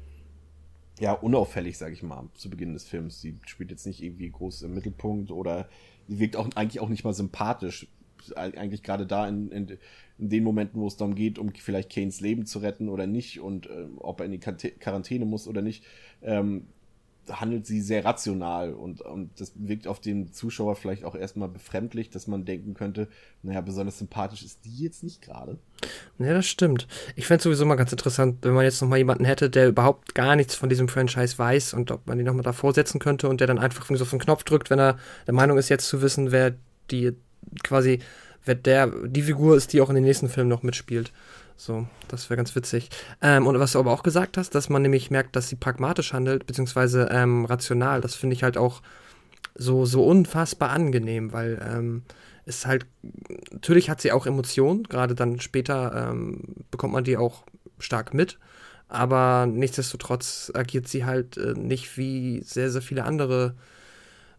[0.99, 3.21] ja, unauffällig, sag ich mal, zu Beginn des Films.
[3.21, 5.69] Sie spielt jetzt nicht irgendwie groß im Mittelpunkt oder
[6.07, 7.87] sie wirkt auch eigentlich auch nicht mal sympathisch.
[8.35, 9.77] Eigentlich gerade da in, in,
[10.17, 13.39] in den Momenten, wo es darum geht, um vielleicht Kanes Leben zu retten oder nicht
[13.39, 15.85] und äh, ob er in die Quarantäne muss oder nicht,
[16.21, 16.67] ähm,
[17.31, 22.09] handelt sie sehr rational und, und das wirkt auf den Zuschauer vielleicht auch erstmal befremdlich,
[22.09, 23.07] dass man denken könnte,
[23.43, 25.57] naja, besonders sympathisch ist die jetzt nicht gerade.
[26.17, 26.87] Ja, das stimmt.
[27.15, 30.15] Ich fände es sowieso mal ganz interessant, wenn man jetzt nochmal jemanden hätte, der überhaupt
[30.15, 33.39] gar nichts von diesem Franchise weiß und ob man ihn nochmal davor setzen könnte und
[33.39, 36.01] der dann einfach so auf den Knopf drückt, wenn er der Meinung ist, jetzt zu
[36.01, 36.55] wissen, wer
[36.91, 37.13] die
[37.63, 37.99] quasi,
[38.45, 41.11] wer der, die Figur ist, die auch in den nächsten Filmen noch mitspielt.
[41.59, 42.89] So, das wäre ganz witzig.
[43.21, 46.13] Ähm, und was du aber auch gesagt hast, dass man nämlich merkt, dass sie pragmatisch
[46.13, 48.81] handelt, beziehungsweise ähm, rational, das finde ich halt auch
[49.55, 52.03] so, so unfassbar angenehm, weil ähm,
[52.45, 52.85] es halt,
[53.51, 57.43] natürlich hat sie auch Emotionen, gerade dann später ähm, bekommt man die auch
[57.77, 58.39] stark mit,
[58.87, 63.53] aber nichtsdestotrotz agiert sie halt äh, nicht wie sehr, sehr viele andere,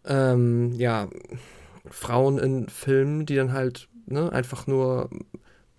[0.07, 1.11] ähm, ja,
[1.91, 5.11] Frauen in Filmen, die dann halt ne, einfach nur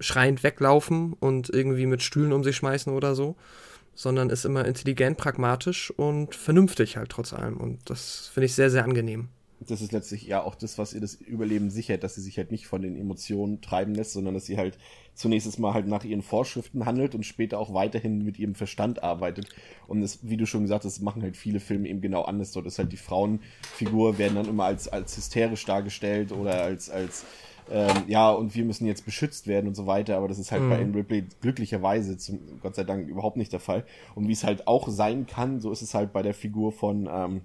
[0.02, 3.36] schreiend weglaufen und irgendwie mit Stühlen um sich schmeißen oder so,
[3.96, 7.58] sondern ist immer intelligent, pragmatisch und vernünftig halt trotz allem.
[7.58, 9.30] Und das finde ich sehr, sehr angenehm.
[9.68, 12.50] Das ist letztlich ja auch das, was ihr das Überleben sichert, dass sie sich halt
[12.50, 14.80] nicht von den Emotionen treiben lässt, sondern dass sie halt
[15.14, 19.50] zunächst mal halt nach ihren Vorschriften handelt und später auch weiterhin mit ihrem Verstand arbeitet.
[19.88, 22.54] Und das, wie du schon gesagt hast, machen halt viele Filme eben genau anders.
[22.54, 27.26] Dort ist halt die Frauenfigur werden dann immer als, als hysterisch dargestellt oder als, als
[27.72, 30.64] ähm, ja, und wir müssen jetzt beschützt werden und so weiter, aber das ist halt
[30.64, 30.70] mhm.
[30.70, 33.86] bei Anne Ripley glücklicherweise zum, Gott sei Dank überhaupt nicht der Fall.
[34.14, 37.08] Und wie es halt auch sein kann, so ist es halt bei der Figur von,
[37.12, 37.42] ähm,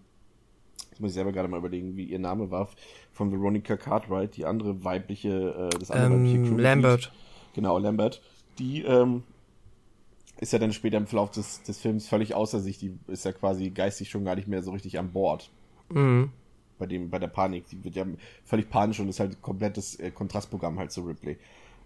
[0.92, 2.68] ich muss selber gerade mal überlegen, wie ihr Name war,
[3.12, 7.12] von Veronica Cartwright, die andere weibliche, äh, das andere ähm, weibliche Lambert.
[7.54, 8.20] Genau, Lambert.
[8.58, 9.22] Die, ähm,
[10.40, 12.78] ist ja dann später im Verlauf des, des Films völlig außer sich.
[12.78, 15.50] Die ist ja quasi geistig schon gar nicht mehr so richtig an Bord.
[15.88, 16.30] Mhm.
[16.78, 17.66] Bei dem, bei der Panik.
[17.68, 18.04] Die wird ja
[18.44, 21.38] völlig panisch und ist halt komplettes äh, Kontrastprogramm halt zu Ripley.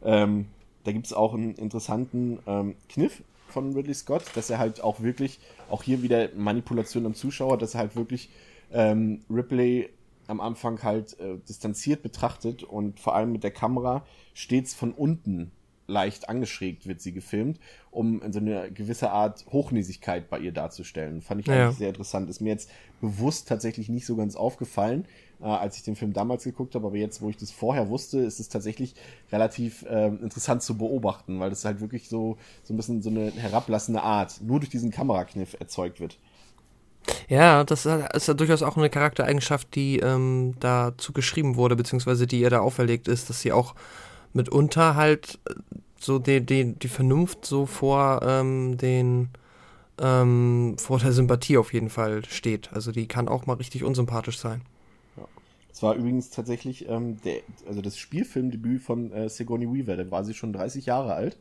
[0.03, 0.46] Ähm,
[0.85, 5.00] da gibt es auch einen interessanten ähm, Kniff von Ridley Scott, dass er halt auch
[5.00, 8.31] wirklich, auch hier wieder Manipulation am Zuschauer, dass er halt wirklich
[8.72, 9.90] ähm, Ripley
[10.26, 15.50] am Anfang halt äh, distanziert betrachtet und vor allem mit der Kamera stets von unten
[15.90, 17.59] leicht angeschrägt wird sie gefilmt,
[17.90, 21.20] um so eine gewisse Art Hochnäsigkeit bei ihr darzustellen.
[21.20, 21.64] Fand ich ja.
[21.64, 22.31] eigentlich sehr interessant.
[22.31, 25.07] Ist mir jetzt bewusst tatsächlich nicht so ganz aufgefallen,
[25.40, 28.20] äh, als ich den Film damals geguckt habe, aber jetzt, wo ich das vorher wusste,
[28.20, 28.94] ist es tatsächlich
[29.33, 33.31] relativ äh, interessant zu beobachten, weil das halt wirklich so, so ein bisschen so eine
[33.33, 36.18] herablassende Art nur durch diesen Kamerakniff erzeugt wird.
[37.29, 42.40] Ja, das ist ja durchaus auch eine Charaktereigenschaft, die ähm, dazu geschrieben wurde, beziehungsweise die
[42.40, 43.74] ihr da auferlegt ist, dass sie auch
[44.32, 45.54] mitunter halt äh,
[45.98, 49.28] so die, die, die Vernunft so vor ähm, den
[50.00, 52.72] ähm, vor der Sympathie auf jeden Fall steht.
[52.72, 54.62] Also die kann auch mal richtig unsympathisch sein.
[55.72, 60.24] Es war übrigens tatsächlich ähm, der, also das Spielfilmdebüt von äh, Sigourney Weaver, da war
[60.24, 61.38] sie schon 30 Jahre alt,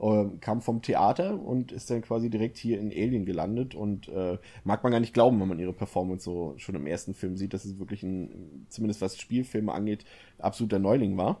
[0.00, 4.38] äh, kam vom Theater und ist dann quasi direkt hier in Alien gelandet und äh,
[4.64, 7.54] mag man gar nicht glauben, wenn man ihre Performance so schon im ersten Film sieht,
[7.54, 10.04] dass es wirklich ein, zumindest was Spielfilme angeht,
[10.38, 11.40] absoluter Neuling war.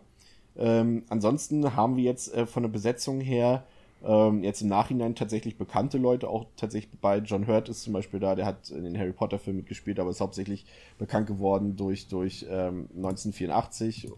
[0.56, 3.64] Ähm, ansonsten haben wir jetzt äh, von der Besetzung her
[4.02, 8.18] ähm, jetzt im Nachhinein tatsächlich bekannte Leute, auch tatsächlich bei John Hurt ist zum Beispiel
[8.18, 10.64] da, der hat in den Harry Potter Filmen mitgespielt, aber ist hauptsächlich
[10.98, 14.10] bekannt geworden durch, durch ähm, 1984.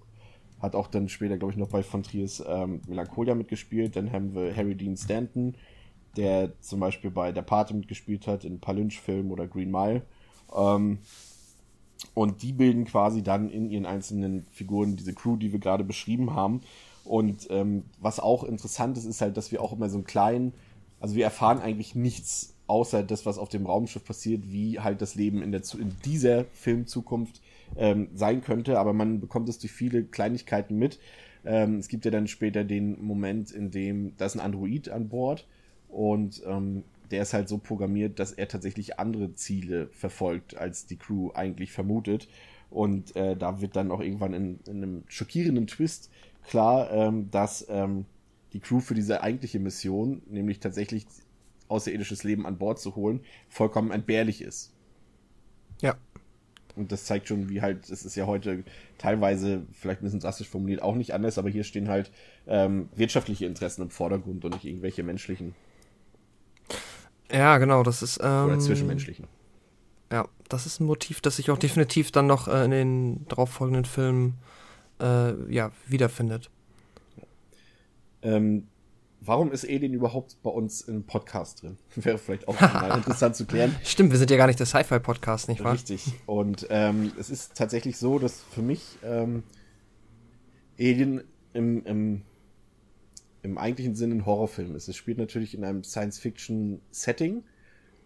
[0.61, 3.97] Hat auch dann später, glaube ich, noch bei Von Triers ähm, Melancholia mitgespielt.
[3.97, 5.57] Dann haben wir Harry Dean Stanton,
[6.17, 10.03] der zum Beispiel bei Der Pate mitgespielt hat, in ein paar Lynch-Filmen oder Green Mile.
[10.57, 10.99] Ähm,
[12.15, 16.35] und die bilden quasi dann in ihren einzelnen Figuren diese Crew, die wir gerade beschrieben
[16.35, 16.61] haben.
[17.05, 20.53] Und ähm, was auch interessant ist, ist halt, dass wir auch immer so einen kleinen,
[21.01, 25.15] also wir erfahren eigentlich nichts außer das, was auf dem Raumschiff passiert, wie halt das
[25.15, 27.41] Leben in, der, in dieser Filmzukunft
[27.77, 28.79] ähm, sein könnte.
[28.79, 30.99] Aber man bekommt es durch viele Kleinigkeiten mit.
[31.45, 35.09] Ähm, es gibt ja dann später den Moment, in dem da ist ein Android an
[35.09, 35.47] Bord
[35.89, 40.97] und ähm, der ist halt so programmiert, dass er tatsächlich andere Ziele verfolgt, als die
[40.97, 42.29] Crew eigentlich vermutet.
[42.71, 46.11] Und äh, da wird dann auch irgendwann in, in einem schockierenden Twist
[46.43, 48.07] klar, ähm, dass ähm,
[48.53, 51.07] die Crew für diese eigentliche Mission, nämlich tatsächlich
[51.69, 54.73] außerirdisches Leben an Bord zu holen, vollkommen entbehrlich ist.
[55.81, 55.97] Ja.
[56.75, 58.65] Und das zeigt schon, wie halt, es ist ja heute
[58.97, 62.11] teilweise, vielleicht ein bisschen drastisch formuliert, auch nicht anders, aber hier stehen halt
[62.47, 65.55] ähm, wirtschaftliche Interessen im Vordergrund und nicht irgendwelche menschlichen.
[67.33, 68.21] Ja, genau, das ist.
[68.23, 69.27] Ähm, Oder zwischenmenschlichen.
[70.13, 73.87] Ja, das ist ein Motiv, das sich auch definitiv dann noch äh, in den darauffolgenden
[73.87, 74.35] Filmen
[75.01, 76.51] äh, ja, wiederfindet.
[78.21, 78.69] Ähm,
[79.21, 81.79] warum ist Alien überhaupt bei uns im Podcast drin?
[81.97, 83.75] Wäre vielleicht auch mal interessant zu klären.
[83.85, 85.73] Stimmt, wir sind ja gar nicht der Sci-Fi-Podcast, nicht wahr?
[85.73, 86.13] Richtig.
[86.27, 89.43] Und ähm, es ist tatsächlich so, dass für mich ähm,
[90.79, 91.23] Alien
[91.55, 92.23] im, im
[93.43, 94.89] im eigentlichen Sinne ein Horrorfilm ist.
[94.89, 97.43] Es spielt natürlich in einem Science-Fiction-Setting,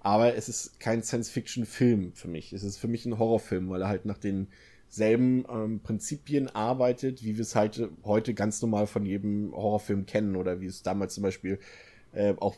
[0.01, 2.53] aber es ist kein Science-Fiction-Film für mich.
[2.53, 7.37] Es ist für mich ein Horrorfilm, weil er halt nach denselben ähm, Prinzipien arbeitet, wie
[7.37, 11.23] wir es halt heute ganz normal von jedem Horrorfilm kennen oder wie es damals zum
[11.23, 11.59] Beispiel
[12.13, 12.57] äh, auch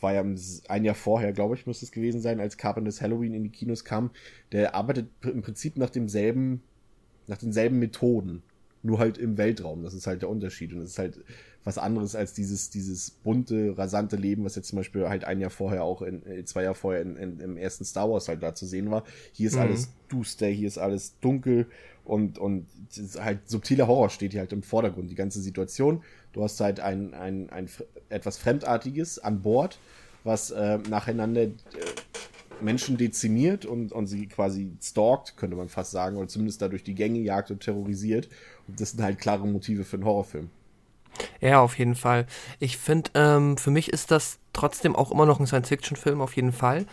[0.00, 0.24] war ja
[0.68, 3.84] ein Jahr vorher, glaube ich, müsste es gewesen sein, als Carpenter's Halloween in die Kinos
[3.84, 4.10] kam.
[4.52, 6.62] Der arbeitet im Prinzip nach demselben,
[7.26, 8.42] nach denselben Methoden
[8.82, 9.82] nur halt im Weltraum.
[9.82, 10.72] Das ist halt der Unterschied.
[10.72, 11.20] Und es ist halt
[11.64, 15.50] was anderes als dieses, dieses bunte, rasante Leben, was jetzt zum Beispiel halt ein Jahr
[15.50, 18.54] vorher auch, in, äh, zwei Jahre vorher in, in, im ersten Star Wars halt da
[18.54, 19.04] zu sehen war.
[19.32, 19.62] Hier ist mhm.
[19.62, 21.66] alles duster, hier ist alles dunkel
[22.04, 22.66] und, und
[23.18, 25.10] halt subtiler Horror steht hier halt im Vordergrund.
[25.10, 26.02] Die ganze Situation.
[26.32, 27.68] Du hast halt ein, ein, ein
[28.08, 29.78] etwas Fremdartiges an Bord,
[30.24, 31.50] was äh, nacheinander äh,
[32.62, 36.94] Menschen dezimiert und, und sie quasi stalkt, könnte man fast sagen, oder zumindest dadurch die
[36.94, 38.28] Gänge jagt und terrorisiert.
[38.68, 40.50] Und das sind halt klare Motive für einen Horrorfilm.
[41.40, 42.26] Ja, auf jeden Fall.
[42.58, 46.52] Ich finde, ähm, für mich ist das trotzdem auch immer noch ein Science-Fiction-Film, auf jeden
[46.52, 46.86] Fall.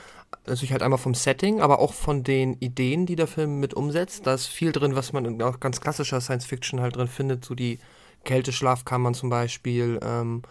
[0.46, 3.74] Also ich halt einmal vom Setting, aber auch von den Ideen, die der Film mit
[3.74, 4.28] umsetzt.
[4.28, 7.56] Da ist viel drin, was man in auch ganz klassischer Science-Fiction halt drin findet, so
[7.56, 7.80] die
[8.26, 10.00] Kälteschlafkammern zum Beispiel.
[10.04, 10.42] Ähm,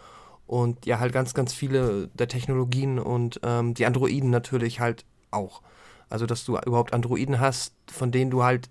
[0.47, 5.63] und ja, halt ganz, ganz viele der Technologien und ähm, die Androiden natürlich halt auch.
[6.09, 8.71] Also, dass du überhaupt Androiden hast, von denen du halt,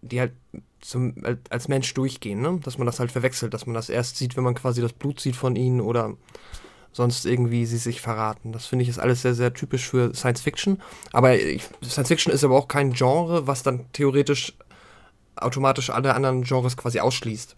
[0.00, 0.32] die halt
[0.80, 1.14] zum,
[1.48, 2.58] als Mensch durchgehen, ne?
[2.64, 5.20] Dass man das halt verwechselt, dass man das erst sieht, wenn man quasi das Blut
[5.20, 6.14] sieht von ihnen oder
[6.92, 8.52] sonst irgendwie sie sich verraten.
[8.52, 10.82] Das finde ich ist alles sehr, sehr typisch für Science Fiction.
[11.12, 14.54] Aber ich, Science Fiction ist aber auch kein Genre, was dann theoretisch
[15.36, 17.56] automatisch alle anderen Genres quasi ausschließt.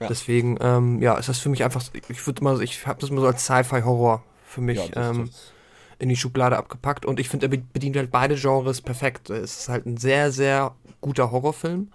[0.00, 0.08] Ja.
[0.08, 3.20] Deswegen, ähm, ja, ist das für mich einfach, ich würde mal, ich habe das mal
[3.20, 5.30] so als Sci-Fi-Horror für mich ja, ähm,
[5.98, 7.06] in die Schublade abgepackt.
[7.06, 9.30] Und ich finde, er bedient halt beide Genres perfekt.
[9.30, 11.90] Es ist halt ein sehr, sehr guter Horrorfilm.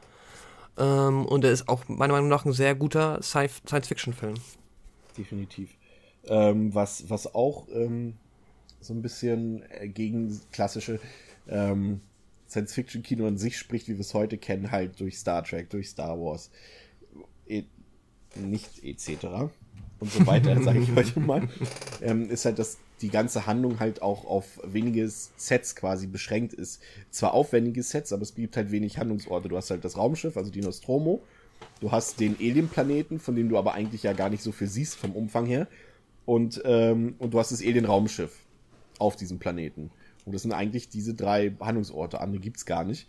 [0.77, 4.35] Ähm, und er ist auch meiner Meinung nach ein sehr guter Science-Fiction-Film.
[5.17, 5.69] Definitiv.
[6.25, 8.15] Ähm, was, was auch ähm,
[8.79, 10.99] so ein bisschen äh, gegen klassische
[11.47, 12.01] ähm,
[12.49, 16.19] Science-Fiction-Kino an sich spricht, wie wir es heute kennen, halt durch Star Trek, durch Star
[16.19, 16.49] Wars,
[18.35, 19.51] nicht etc.
[19.99, 21.47] und so weiter, sage ich heute mal,
[22.01, 26.81] ähm, ist halt, dass die ganze Handlung halt auch auf wenige Sets quasi beschränkt ist.
[27.09, 29.49] Zwar aufwendige Sets, aber es gibt halt wenig Handlungsorte.
[29.49, 31.21] Du hast halt das Raumschiff, also die Nostromo.
[31.79, 34.95] Du hast den Alien-Planeten, von dem du aber eigentlich ja gar nicht so viel siehst
[34.95, 35.67] vom Umfang her.
[36.25, 38.37] Und, ähm, und du hast das Alien-Raumschiff
[38.99, 39.91] auf diesem Planeten.
[40.25, 42.21] Und das sind eigentlich diese drei Handlungsorte.
[42.21, 43.07] Andere gibt's gar nicht.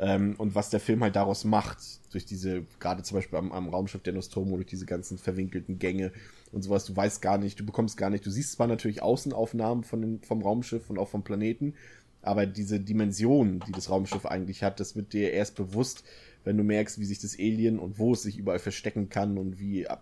[0.00, 1.78] Ähm, und was der Film halt daraus macht,
[2.10, 6.10] durch diese, gerade zum Beispiel am, am Raumschiff der Nostromo, durch diese ganzen verwinkelten Gänge
[6.52, 9.84] und sowas, du weißt gar nicht, du bekommst gar nicht, du siehst zwar natürlich Außenaufnahmen
[9.84, 11.74] von den, vom Raumschiff und auch vom Planeten,
[12.22, 16.02] aber diese Dimension, die das Raumschiff eigentlich hat, das wird dir erst bewusst,
[16.44, 19.60] wenn du merkst, wie sich das Alien und wo es sich überall verstecken kann und
[19.60, 19.96] wie, äh,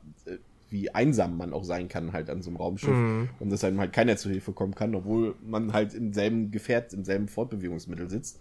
[0.70, 3.30] wie einsam man auch sein kann halt an so einem Raumschiff mhm.
[3.40, 6.92] und dass einem halt keiner zu Hilfe kommen kann, obwohl man halt im selben Gefährt,
[6.92, 8.38] im selben Fortbewegungsmittel sitzt.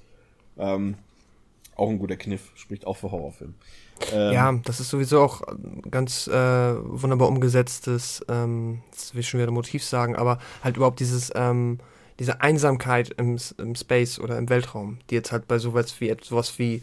[0.59, 0.95] Ähm,
[1.77, 3.53] auch ein guter Kniff, spricht auch für Horrorfilm.
[4.11, 5.41] Ähm, ja, das ist sowieso auch
[5.89, 10.99] ganz äh, wunderbar umgesetztes, ähm, das will ich schon wieder Motiv sagen, aber halt überhaupt
[10.99, 11.79] dieses, ähm,
[12.19, 16.57] diese Einsamkeit im, im Space oder im Weltraum, die jetzt halt bei sowas wie sowas
[16.59, 16.81] wie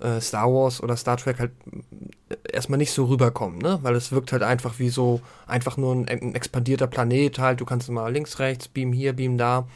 [0.00, 1.52] äh, Star Wars oder Star Trek halt
[2.28, 3.78] äh, erstmal nicht so rüberkommen, ne?
[3.82, 7.64] Weil es wirkt halt einfach wie so einfach nur ein, ein expandierter Planet halt, du
[7.64, 9.66] kannst mal links, rechts, beam hier, beam da.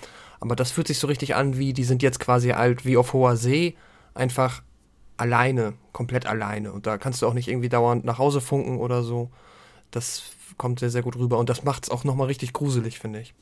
[0.40, 3.12] Aber das fühlt sich so richtig an, wie die sind jetzt quasi alt wie auf
[3.12, 3.76] hoher See
[4.18, 4.62] einfach
[5.16, 6.72] alleine, komplett alleine.
[6.72, 9.31] Und da kannst du auch nicht irgendwie dauernd nach Hause funken oder so.
[9.90, 11.38] Das kommt sehr, sehr gut rüber.
[11.38, 13.35] Und das macht es auch nochmal richtig gruselig, finde ich.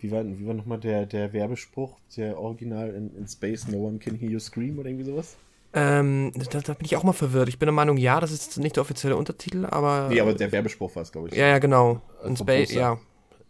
[0.00, 3.98] Wie war, wie war nochmal der, der Werbespruch, der Original in, in Space, No one
[3.98, 5.36] can hear you scream oder irgendwie sowas?
[5.74, 7.48] Ähm, da, da, bin ich auch mal verwirrt.
[7.48, 10.08] Ich bin der Meinung, ja, das ist nicht der offizielle Untertitel, aber.
[10.08, 11.34] Nee, aber der Werbespruch war es, glaube ich.
[11.34, 12.00] Ja, ja, genau.
[12.24, 12.98] In Space, ja.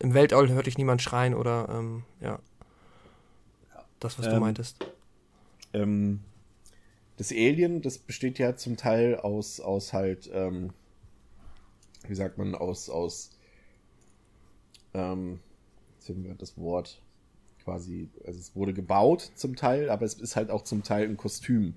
[0.00, 2.38] Im Weltall hörte ich niemand schreien oder, ähm, ja.
[4.00, 4.86] Das, was ähm, du meintest.
[5.74, 6.20] Ähm,
[7.18, 10.70] das Alien, das besteht ja zum Teil aus, aus halt, ähm,
[12.06, 13.30] wie sagt man, aus, aus,
[14.94, 15.40] ähm,
[15.96, 17.02] jetzt haben wir das Wort
[17.64, 21.16] quasi, also es wurde gebaut zum Teil, aber es ist halt auch zum Teil ein
[21.16, 21.74] Kostüm.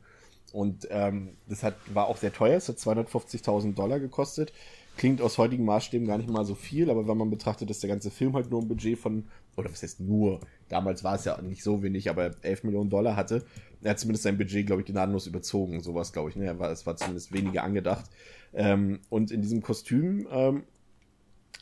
[0.53, 4.53] Und ähm, das hat, war auch sehr teuer, es hat 250.000 Dollar gekostet.
[4.95, 7.89] Klingt aus heutigen Maßstäben gar nicht mal so viel, aber wenn man betrachtet, dass der
[7.89, 9.25] ganze Film halt nur ein Budget von,
[9.57, 13.15] oder was heißt nur, damals war es ja nicht so wenig, aber 11 Millionen Dollar
[13.15, 13.43] hatte,
[13.83, 16.59] er hat zumindest sein Budget, glaube ich, gnadenlos überzogen, sowas, glaube ich, ne?
[16.59, 18.05] war, es war zumindest weniger angedacht.
[18.53, 20.63] Ähm, und in diesem Kostüm, ähm,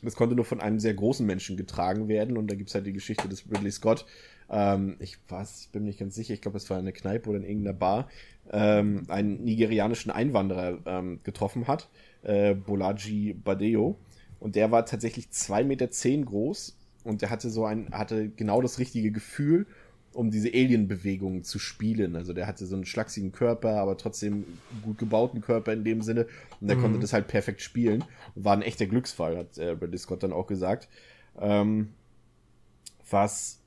[0.02, 2.36] das konnte nur von einem sehr großen Menschen getragen werden.
[2.36, 4.06] Und da gibt es halt die Geschichte des Ridley Scott,
[4.50, 7.30] ähm, ich weiß, ich bin mir nicht ganz sicher, ich glaube, es war eine Kneipe
[7.30, 8.08] oder in irgendeiner Bar,
[8.50, 11.88] ähm, einen nigerianischen Einwanderer ähm, getroffen hat,
[12.22, 13.96] äh, Bolaji Badeo.
[14.40, 16.76] Und der war tatsächlich 2,10 Meter zehn groß.
[17.04, 19.66] Und der hatte so ein, hatte genau das richtige Gefühl,
[20.12, 22.16] um diese Alien-Bewegungen zu spielen.
[22.16, 24.44] Also der hatte so einen schlachsigen Körper, aber trotzdem
[24.82, 26.26] gut gebauten Körper in dem Sinne.
[26.60, 26.82] Und der mhm.
[26.82, 28.04] konnte das halt perfekt spielen.
[28.34, 30.88] War ein echter Glücksfall, hat äh, Ridley Scott dann auch gesagt.
[31.38, 31.90] Ähm,
[33.08, 33.60] was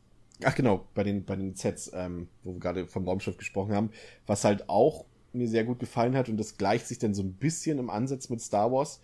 [0.45, 3.91] Ach genau, bei den, bei den Sets, ähm, wo wir gerade vom Raumschiff gesprochen haben,
[4.25, 7.33] was halt auch mir sehr gut gefallen hat und das gleicht sich dann so ein
[7.33, 8.99] bisschen im Ansatz mit Star Wars,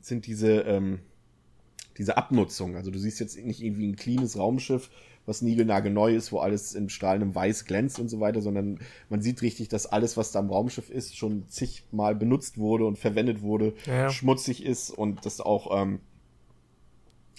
[0.00, 1.00] sind diese, ähm,
[1.98, 2.76] diese Abnutzung.
[2.76, 4.90] Also du siehst jetzt nicht irgendwie ein cleanes Raumschiff,
[5.26, 9.42] was niegelnagelneu ist, wo alles in strahlendem Weiß glänzt und so weiter, sondern man sieht
[9.42, 13.74] richtig, dass alles, was da am Raumschiff ist, schon zigmal benutzt wurde und verwendet wurde,
[13.86, 14.10] ja.
[14.10, 16.00] schmutzig ist und das auch ähm,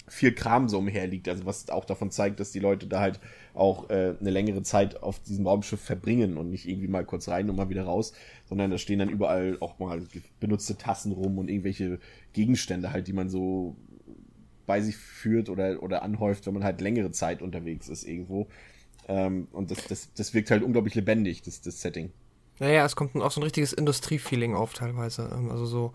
[0.06, 3.20] viel Kram so umherliegt, also was auch davon zeigt, dass die Leute da halt
[3.54, 7.48] auch äh, eine längere Zeit auf diesem Raumschiff verbringen und nicht irgendwie mal kurz rein
[7.48, 8.12] und mal wieder raus,
[8.46, 10.02] sondern da stehen dann überall auch mal
[10.40, 11.98] benutzte Tassen rum und irgendwelche
[12.32, 13.76] Gegenstände halt, die man so
[14.66, 18.48] bei sich führt oder, oder anhäuft, wenn man halt längere Zeit unterwegs ist irgendwo.
[19.08, 22.10] Ähm, und das, das, das wirkt halt unglaublich lebendig, das, das Setting.
[22.58, 25.30] Naja, es kommt auch so ein richtiges Industriefeeling auf teilweise.
[25.32, 25.92] Ähm, also so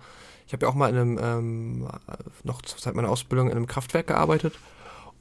[0.49, 1.87] ich habe ja auch mal in einem, ähm,
[2.43, 4.55] noch Zeit meiner Ausbildung in einem Kraftwerk gearbeitet.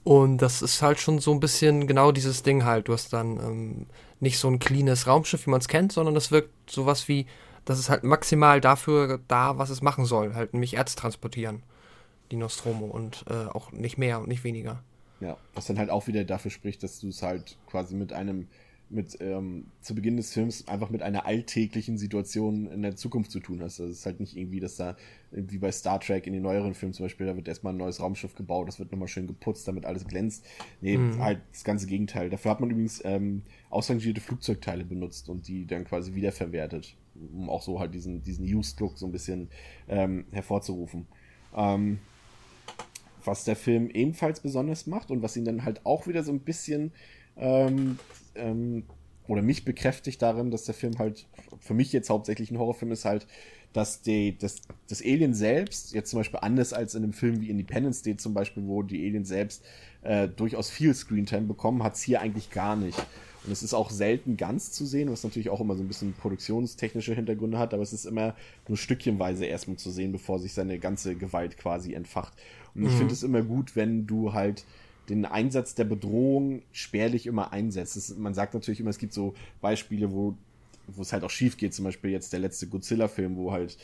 [0.03, 2.89] Und das ist halt schon so ein bisschen genau dieses Ding halt.
[2.89, 3.87] Du hast dann ähm,
[4.21, 7.27] nicht so ein cleanes Raumschiff, wie man es kennt, sondern das wirkt sowas wie,
[7.67, 10.35] das ist halt maximal dafür da, was es machen soll.
[10.35, 11.63] Halt nämlich Erz transportieren,
[12.31, 12.87] die Nostromo.
[12.87, 14.83] Und äh, auch nicht mehr und nicht weniger.
[15.21, 18.47] Ja, was dann halt auch wieder dafür spricht, dass du es halt quasi mit einem
[18.91, 23.41] mit ähm, zu Beginn des Films einfach mit einer alltäglichen Situation in der Zukunft zu
[23.41, 23.81] tun hast.
[23.81, 24.97] Also es ist halt nicht irgendwie, dass da
[25.31, 28.01] wie bei Star Trek in den neueren Filmen zum Beispiel, da wird erstmal ein neues
[28.01, 30.47] Raumschiff gebaut, das wird nochmal schön geputzt, damit alles glänzt.
[30.81, 31.23] Nee, mhm.
[31.23, 32.31] halt das ganze Gegenteil.
[32.31, 37.63] Dafür hat man übrigens ähm, ausrangierte Flugzeugteile benutzt und die dann quasi wiederverwertet, um auch
[37.63, 39.51] so halt diesen, diesen Used-Look so ein bisschen
[39.89, 41.07] ähm, hervorzurufen.
[41.55, 41.99] Ähm,
[43.29, 46.41] was der Film ebenfalls besonders macht und was ihn dann halt auch wieder so ein
[46.41, 46.93] bisschen
[47.37, 47.99] ähm,
[48.35, 48.85] ähm,
[49.27, 51.27] oder mich bekräftigt darin, dass der Film halt
[51.61, 53.27] für mich jetzt hauptsächlich ein Horrorfilm ist, halt,
[53.75, 57.51] dass die, das, das Alien selbst, jetzt zum Beispiel anders als in einem Film wie
[57.51, 59.63] Independence Day zum Beispiel, wo die Aliens selbst
[60.03, 62.99] äh, durchaus viel Screentime bekommen, hat es hier eigentlich gar nicht.
[63.49, 66.13] Und es ist auch selten ganz zu sehen, was natürlich auch immer so ein bisschen
[66.13, 68.35] produktionstechnische Hintergründe hat, aber es ist immer
[68.69, 72.35] nur stückchenweise erstmal zu sehen, bevor sich seine ganze Gewalt quasi entfacht.
[72.75, 72.99] Und ich mhm.
[72.99, 74.67] finde es immer gut, wenn du halt
[75.09, 77.97] den Einsatz der Bedrohung spärlich immer einsetzt.
[77.97, 79.33] Das, man sagt natürlich immer, es gibt so
[79.63, 80.35] Beispiele, wo,
[80.87, 81.73] wo es halt auch schief geht.
[81.73, 83.79] Zum Beispiel jetzt der letzte Godzilla-Film, wo halt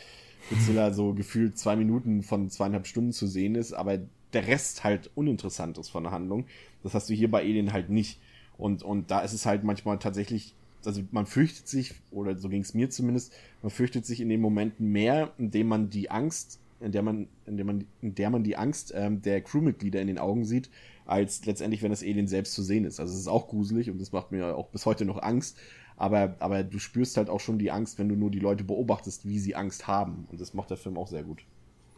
[0.50, 3.98] Godzilla so gefühlt zwei Minuten von zweieinhalb Stunden zu sehen ist, aber
[4.34, 6.44] der Rest halt uninteressant ist von der Handlung.
[6.82, 8.20] Das hast du hier bei Alien halt nicht.
[8.57, 12.62] Und, und da ist es halt manchmal tatsächlich, also man fürchtet sich, oder so ging
[12.62, 13.32] es mir zumindest,
[13.62, 17.57] man fürchtet sich in den Momenten mehr, indem man die Angst, in der man, in
[17.57, 20.70] der man, in der man die Angst ähm, der Crewmitglieder in den Augen sieht,
[21.07, 23.00] als letztendlich, wenn das Alien selbst zu sehen ist.
[23.00, 25.59] Also es ist auch gruselig und das macht mir auch bis heute noch Angst.
[25.96, 29.28] Aber, aber du spürst halt auch schon die Angst, wenn du nur die Leute beobachtest,
[29.28, 30.26] wie sie Angst haben.
[30.30, 31.44] Und das macht der Film auch sehr gut.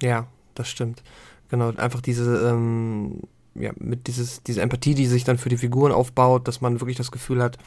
[0.03, 1.03] Ja, das stimmt.
[1.49, 3.23] Genau, einfach diese, ähm,
[3.59, 6.97] ja, mit dieses, diese Empathie, die sich dann für die Figuren aufbaut, dass man wirklich
[6.97, 7.59] das Gefühl hat,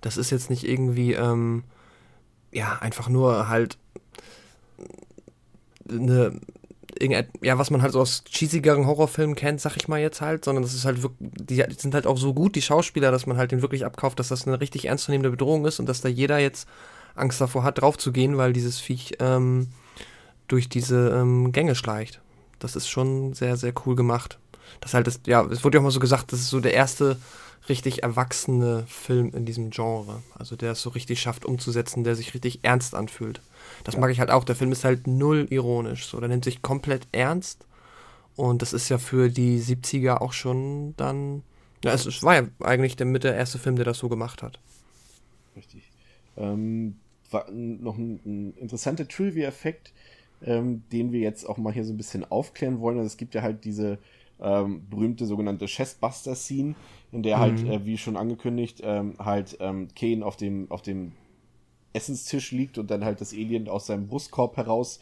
[0.00, 1.64] das ist jetzt nicht irgendwie, ähm,
[2.52, 3.78] ja, einfach nur halt
[5.88, 6.32] eine
[7.00, 10.62] ja, was man halt so aus cheesigeren Horrorfilmen kennt, sag ich mal jetzt halt, sondern
[10.62, 13.50] das ist halt wirklich, die sind halt auch so gut, die Schauspieler, dass man halt
[13.50, 16.68] den wirklich abkauft, dass das eine richtig ernstzunehmende Bedrohung ist und dass da jeder jetzt
[17.14, 19.68] Angst davor hat, drauf zu gehen, weil dieses Viech ähm,
[20.48, 22.20] durch diese ähm, Gänge schleicht.
[22.58, 24.38] Das ist schon sehr, sehr cool gemacht.
[24.80, 26.74] Das halt ist, ja, es wurde ja auch mal so gesagt, das ist so der
[26.74, 27.16] erste
[27.68, 30.22] richtig erwachsene Film in diesem Genre.
[30.36, 33.40] Also der es so richtig schafft umzusetzen, der sich richtig ernst anfühlt.
[33.84, 34.00] Das ja.
[34.00, 34.44] mag ich halt auch.
[34.44, 36.06] Der Film ist halt null ironisch.
[36.06, 37.64] So, der nimmt sich komplett ernst.
[38.34, 41.42] Und das ist ja für die 70er auch schon dann.
[41.84, 44.42] Ja, es, es war ja eigentlich der, mit der erste Film, der das so gemacht
[44.42, 44.58] hat.
[45.56, 45.82] Richtig.
[46.36, 46.96] Ähm,
[47.30, 49.92] war noch ein, ein interessanter Trivia-Effekt,
[50.44, 52.98] ähm, den wir jetzt auch mal hier so ein bisschen aufklären wollen.
[52.98, 53.98] Also es gibt ja halt diese
[54.42, 56.74] ähm, berühmte sogenannte Chestbuster-Scene,
[57.12, 57.70] in der halt, mhm.
[57.70, 61.12] äh, wie schon angekündigt, ähm, halt ähm, Kane auf dem, auf dem
[61.92, 65.00] Essenstisch liegt und dann halt das Alien aus seinem Brustkorb heraus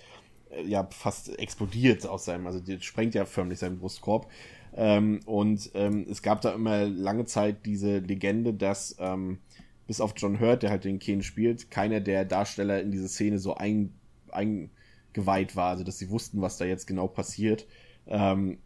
[0.50, 4.28] äh, ja fast explodiert aus seinem, also der sprengt ja förmlich seinen Brustkorb.
[4.74, 9.38] Ähm, und ähm, es gab da immer lange Zeit diese Legende, dass ähm,
[9.86, 13.38] bis auf John Hurt, der halt den Kane spielt, keiner der Darsteller in diese Szene
[13.38, 13.92] so ein,
[14.30, 17.66] eingeweiht war, also dass sie wussten, was da jetzt genau passiert.
[18.06, 18.58] Ähm,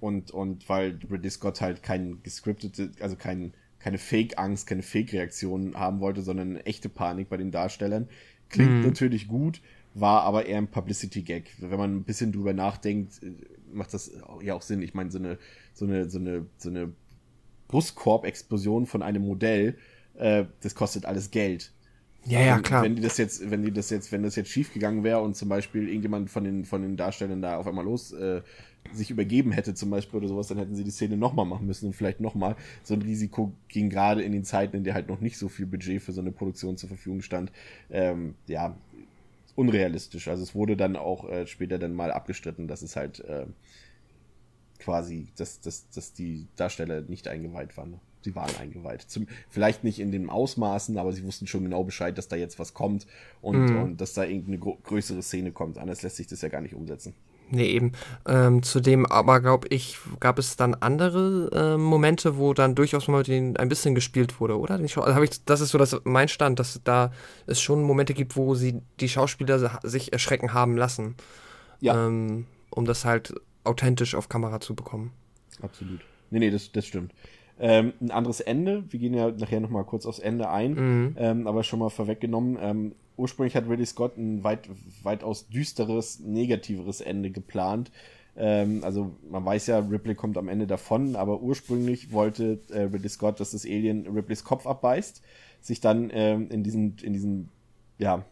[0.00, 6.00] und, und weil Ridley Scott halt kein gescriptete, also kein, keine Fake-Angst, keine Fake-Reaktion haben
[6.00, 8.08] wollte, sondern eine echte Panik bei den Darstellern.
[8.48, 8.82] Klingt mhm.
[8.82, 9.60] natürlich gut,
[9.94, 11.50] war aber eher ein Publicity-Gag.
[11.58, 13.32] Wenn man ein bisschen drüber nachdenkt, äh,
[13.72, 14.10] macht das
[14.42, 14.82] ja auch Sinn.
[14.82, 15.38] Ich meine, so eine,
[15.74, 16.92] so eine, so eine, so eine
[17.68, 19.76] Brustkorb-Explosion von einem Modell,
[20.16, 21.72] äh, das kostet alles Geld.
[22.24, 22.82] Ja, ja, klar.
[22.82, 25.34] Wenn die das jetzt, wenn die das jetzt, wenn das jetzt schief gegangen wäre und
[25.34, 28.42] zum Beispiel irgendjemand von den, von den Darstellern da auf einmal los äh,
[28.92, 31.86] sich übergeben hätte zum Beispiel oder sowas, dann hätten sie die Szene nochmal machen müssen
[31.86, 32.56] und vielleicht nochmal.
[32.82, 35.66] So ein Risiko ging gerade in den Zeiten, in der halt noch nicht so viel
[35.66, 37.52] Budget für so eine Produktion zur Verfügung stand,
[37.90, 38.76] ähm, ja,
[39.56, 40.28] unrealistisch.
[40.28, 43.46] Also es wurde dann auch äh, später dann mal abgestritten, dass es halt äh,
[44.78, 48.00] quasi, dass, dass, dass die Darsteller nicht eingeweiht waren.
[48.22, 49.02] Sie waren eingeweiht.
[49.02, 52.58] Zum, vielleicht nicht in den Ausmaßen, aber sie wussten schon genau Bescheid, dass da jetzt
[52.58, 53.06] was kommt
[53.40, 53.82] und, mhm.
[53.82, 55.78] und dass da irgendeine größere Szene kommt.
[55.78, 57.14] Anders lässt sich das ja gar nicht umsetzen.
[57.50, 57.92] Nee, eben.
[58.26, 63.18] Ähm, zudem aber, glaube ich, gab es dann andere äh, Momente, wo dann durchaus mal
[63.18, 64.74] mit denen ein bisschen gespielt wurde, oder?
[64.74, 67.10] Also ich, das ist so das, mein Stand, dass da
[67.46, 71.14] es schon Momente gibt, wo sie die Schauspieler sich erschrecken haben lassen.
[71.80, 72.06] Ja.
[72.06, 73.34] Ähm, um das halt
[73.64, 75.12] authentisch auf Kamera zu bekommen.
[75.62, 76.00] Absolut.
[76.30, 77.12] Nee, nee, das, das stimmt.
[77.60, 81.16] Ähm, ein anderes Ende, wir gehen ja nachher nochmal kurz aufs Ende ein, mhm.
[81.18, 84.68] ähm, aber schon mal vorweggenommen, ähm, ursprünglich hat Ridley Scott ein weit,
[85.02, 87.90] weitaus düsteres, negativeres Ende geplant.
[88.36, 93.08] Ähm, also man weiß ja, Ripley kommt am Ende davon, aber ursprünglich wollte äh, Ridley
[93.08, 95.22] Scott, dass das Alien Ripleys Kopf abbeißt,
[95.60, 97.48] sich dann ähm, in diesen, in diesen,
[97.98, 98.24] ja,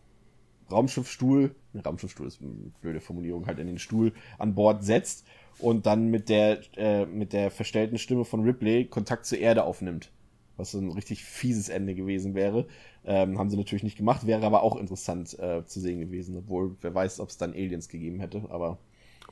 [0.70, 5.26] Raumschiffstuhl, ne, Raumschiffstuhl ist eine blöde Formulierung, halt in den Stuhl an Bord setzt
[5.58, 10.10] und dann mit der, äh, mit der verstellten Stimme von Ripley Kontakt zur Erde aufnimmt.
[10.56, 12.66] Was so ein richtig fieses Ende gewesen wäre.
[13.04, 16.76] Ähm, haben sie natürlich nicht gemacht, wäre aber auch interessant äh, zu sehen gewesen, obwohl
[16.80, 18.78] wer weiß, ob es dann Aliens gegeben hätte, aber.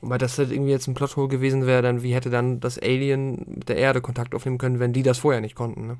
[0.01, 3.45] Wobei das halt irgendwie jetzt ein Plothole gewesen wäre, dann wie hätte dann das Alien
[3.47, 5.97] mit der Erde Kontakt aufnehmen können, wenn die das vorher nicht konnten, ne?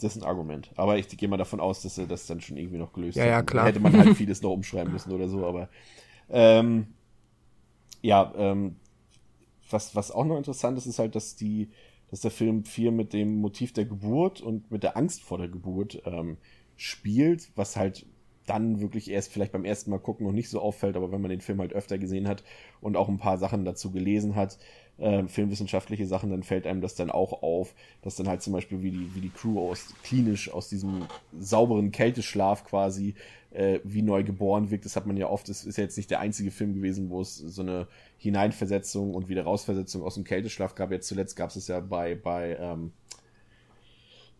[0.00, 0.70] Das ist ein Argument.
[0.76, 3.24] Aber ich gehe mal davon aus, dass sie das dann schon irgendwie noch gelöst ja,
[3.24, 3.66] Ja, klar.
[3.66, 5.70] Hätte man halt vieles noch umschreiben müssen oder so, aber
[6.28, 6.88] ähm,
[8.02, 8.76] ja, ähm,
[9.70, 11.70] was, was auch noch interessant ist, ist halt, dass die,
[12.10, 15.48] dass der Film viel mit dem Motiv der Geburt und mit der Angst vor der
[15.48, 16.36] Geburt ähm,
[16.76, 18.06] spielt, was halt
[18.46, 21.30] dann wirklich erst vielleicht beim ersten Mal gucken noch nicht so auffällt, aber wenn man
[21.30, 22.44] den Film halt öfter gesehen hat
[22.80, 24.58] und auch ein paar Sachen dazu gelesen hat,
[24.98, 28.82] äh, filmwissenschaftliche Sachen, dann fällt einem das dann auch auf, dass dann halt zum Beispiel
[28.82, 31.06] wie die, wie die Crew aus klinisch aus diesem
[31.38, 33.14] sauberen Kälteschlaf quasi
[33.50, 34.84] äh, wie neu geboren wirkt.
[34.84, 37.20] Das hat man ja oft, das ist ja jetzt nicht der einzige Film gewesen, wo
[37.20, 37.88] es so eine
[38.18, 40.90] Hineinversetzung und wieder Rausversetzung aus dem Kälteschlaf gab.
[40.90, 42.92] Jetzt zuletzt gab es es ja bei, bei ähm,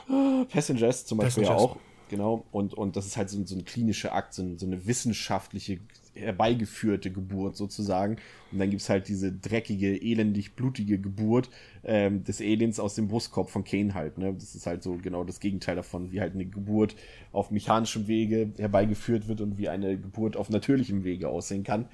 [0.09, 1.63] äh, Passengers zum Beispiel Passengers.
[1.63, 1.77] ja auch.
[2.09, 5.81] Genau, und, und das ist halt so, so ein klinischer Akt, so, so eine wissenschaftliche,
[6.15, 8.17] herbeigeführte Geburt sozusagen.
[8.53, 11.51] Und dann gibt's halt diese dreckige, elendig blutige Geburt
[11.85, 14.19] ähm, des Aliens aus dem Brustkorb von Kane halt.
[14.19, 14.33] Ne?
[14.35, 16.95] Das ist halt so genau das Gegenteil davon, wie halt eine Geburt
[17.33, 21.87] auf mechanischem Wege herbeigeführt wird und wie eine Geburt auf natürlichem Wege aussehen kann.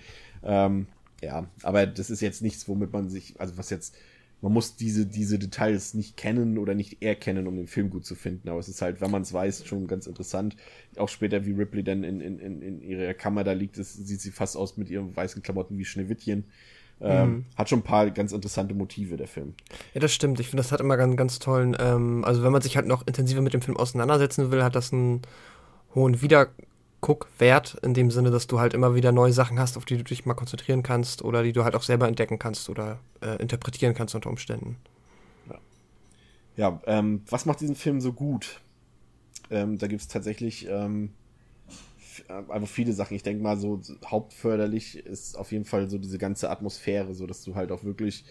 [0.44, 0.86] Ähm,
[1.22, 3.94] ja, aber das ist jetzt nichts, womit man sich, also was jetzt,
[4.40, 8.16] man muss diese, diese Details nicht kennen oder nicht erkennen, um den Film gut zu
[8.16, 8.48] finden.
[8.48, 10.56] Aber es ist halt, wenn man es weiß, schon ganz interessant.
[10.96, 14.20] Auch später, wie Ripley dann in, in, in, in ihrer Kammer da liegt, das sieht
[14.20, 16.44] sie fast aus mit ihren weißen Klamotten wie Schneewittchen.
[17.00, 17.44] Ähm, mhm.
[17.54, 19.54] Hat schon ein paar ganz interessante Motive, der Film.
[19.94, 20.40] Ja, das stimmt.
[20.40, 23.06] Ich finde, das hat immer ganz, ganz tollen, ähm, also wenn man sich halt noch
[23.06, 25.22] intensiver mit dem Film auseinandersetzen will, hat das einen
[25.94, 26.48] hohen Wieder
[27.02, 30.04] Guckwert, in dem Sinne, dass du halt immer wieder neue Sachen hast, auf die du
[30.04, 33.92] dich mal konzentrieren kannst oder die du halt auch selber entdecken kannst oder äh, interpretieren
[33.92, 34.76] kannst unter Umständen.
[35.50, 35.58] Ja,
[36.56, 38.60] ja ähm, was macht diesen Film so gut?
[39.50, 41.10] Ähm, da gibt es tatsächlich ähm,
[42.28, 43.16] äh, einfach viele Sachen.
[43.16, 47.42] Ich denke mal, so hauptförderlich ist auf jeden Fall so diese ganze Atmosphäre, so dass
[47.42, 48.24] du halt auch wirklich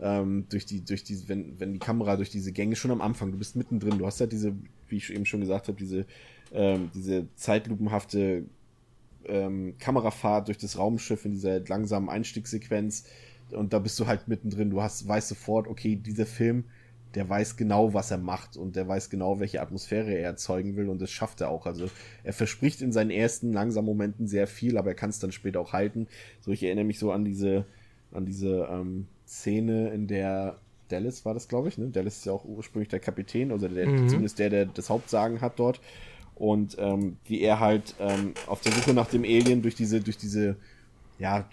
[0.00, 3.32] ähm, durch die, durch die, wenn, wenn die Kamera durch diese Gänge schon am Anfang,
[3.32, 4.54] du bist mittendrin, du hast halt diese,
[4.88, 6.06] wie ich eben schon gesagt habe, diese
[6.52, 8.44] ähm, diese zeitlupenhafte
[9.24, 13.04] ähm, Kamerafahrt durch das Raumschiff in dieser langsamen Einstiegssequenz
[13.50, 14.70] und da bist du halt mittendrin.
[14.70, 16.64] Du hast, weißt sofort, okay, dieser Film,
[17.14, 20.88] der weiß genau, was er macht und der weiß genau, welche Atmosphäre er erzeugen will
[20.88, 21.66] und das schafft er auch.
[21.66, 21.90] Also
[22.24, 25.60] er verspricht in seinen ersten langsamen Momenten sehr viel, aber er kann es dann später
[25.60, 26.06] auch halten.
[26.40, 27.66] So, ich erinnere mich so an diese,
[28.12, 31.88] an diese ähm, Szene, in der Dallas war das, glaube ich, ne?
[31.88, 34.08] Dallas ist ja auch ursprünglich der Kapitän, also der, mhm.
[34.08, 35.80] zumindest der, der das Hauptsagen hat dort
[36.34, 40.16] und ähm, wie er halt ähm, auf der Suche nach dem Alien durch diese, durch
[40.16, 40.56] diese
[41.22, 41.48] ja,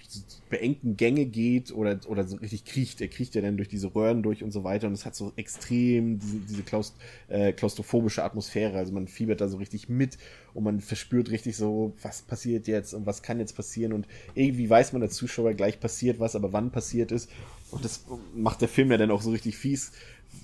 [0.49, 3.01] beengten Gänge geht oder, oder so richtig kriecht.
[3.01, 5.32] Er kriecht ja dann durch diese Röhren durch und so weiter und es hat so
[5.36, 6.95] extrem diese, diese Klaust,
[7.27, 8.80] äh, klaustrophobische Atmosphäre.
[8.80, 10.17] Also man fiebert da so richtig mit
[10.55, 14.67] und man verspürt richtig so, was passiert jetzt und was kann jetzt passieren und irgendwie
[14.67, 17.30] weiß man als Zuschauer gleich passiert was, aber wann passiert ist.
[17.69, 19.91] Und das macht der Film ja dann auch so richtig fies,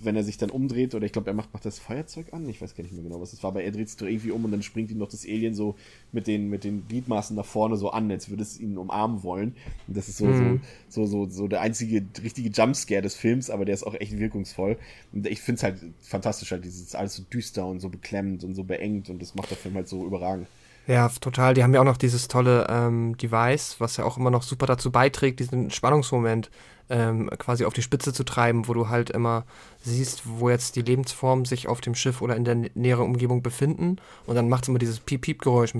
[0.03, 2.61] wenn er sich dann umdreht, oder ich glaube, er macht, macht das Feuerzeug an, ich
[2.61, 4.45] weiß gar nicht mehr genau, was das war, aber er dreht sich doch irgendwie um
[4.45, 5.75] und dann springt ihm noch das Alien so
[6.11, 9.55] mit den, mit den Gliedmaßen nach vorne so an, als würde es ihn umarmen wollen.
[9.87, 10.61] Und das ist so, mhm.
[10.89, 14.17] so, so, so, so der einzige richtige Jumpscare des Films, aber der ist auch echt
[14.17, 14.77] wirkungsvoll.
[15.13, 18.55] Und ich finde es halt fantastisch, halt dieses alles so düster und so beklemmend und
[18.55, 20.47] so beengt und das macht der Film halt so überragend.
[20.87, 21.55] Ja, total.
[21.55, 24.67] Die haben ja auch noch dieses tolle ähm, Device, was ja auch immer noch super
[24.67, 26.51] dazu beiträgt, diesen Spannungsmoment
[26.89, 29.45] ähm, quasi auf die Spitze zu treiben, wo du halt immer
[29.81, 33.97] siehst, wo jetzt die Lebensformen sich auf dem Schiff oder in der näheren Umgebung befinden.
[34.27, 35.73] Und dann macht es immer dieses Piep-Piep-Geräusch.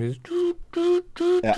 [1.42, 1.54] Ja.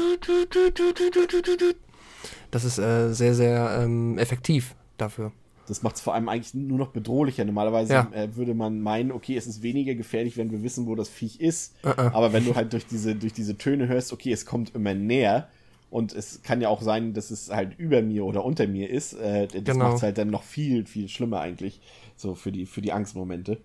[2.50, 5.32] Das ist äh, sehr, sehr ähm, effektiv dafür.
[5.68, 7.44] Das macht es vor allem eigentlich nur noch bedrohlicher.
[7.44, 8.10] Normalerweise ja.
[8.12, 11.40] äh, würde man meinen, okay, es ist weniger gefährlich, wenn wir wissen, wo das Viech
[11.40, 11.74] ist.
[11.84, 12.12] Uh -uh.
[12.12, 15.48] Aber wenn du halt durch diese, durch diese Töne hörst, okay, es kommt immer näher,
[15.90, 19.14] und es kann ja auch sein, dass es halt über mir oder unter mir ist.
[19.14, 19.86] Äh, das genau.
[19.86, 21.80] macht es halt dann noch viel, viel schlimmer eigentlich.
[22.16, 23.58] So für die, für die Angstmomente.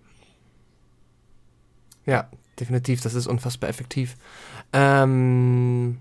[2.05, 2.29] Ja,
[2.59, 3.01] definitiv.
[3.01, 4.15] Das ist unfassbar effektiv.
[4.71, 5.97] Ähm,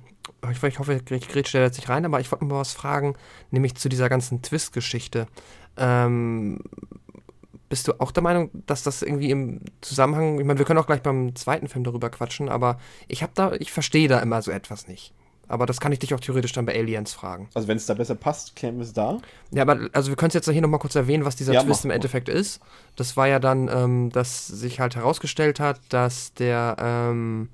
[0.51, 3.15] ich, ich hoffe, ich grätsche jetzt nicht rein, aber ich wollte mal was fragen,
[3.51, 5.27] nämlich zu dieser ganzen Twist-Geschichte.
[5.83, 6.61] Ähm,
[7.69, 10.87] bist du auch der Meinung, dass das irgendwie im Zusammenhang, ich meine, wir können auch
[10.87, 12.79] gleich beim zweiten Film darüber quatschen, aber
[13.09, 15.15] ich habe da, ich verstehe da immer so etwas nicht.
[15.49, 17.49] Aber das kann ich dich auch theoretisch dann bei Aliens fragen.
[17.55, 19.19] Also wenn es da besser passt, wir es da.
[19.51, 21.85] Ja, aber also wir können es jetzt hier nochmal kurz erwähnen, was dieser ja, Twist
[21.85, 22.61] im Endeffekt ist.
[22.95, 27.49] Das war ja dann, ähm, dass sich halt herausgestellt hat, dass der, ähm,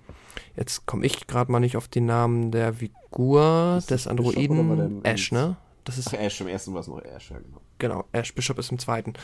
[0.56, 5.56] jetzt komme ich gerade mal nicht auf den Namen der Figur des Androiden, Ash, ne?
[5.84, 7.60] Das ist Ach, Ash, im ersten war es noch Ash, ja genau.
[7.78, 9.14] Genau, Ash Bishop ist im zweiten.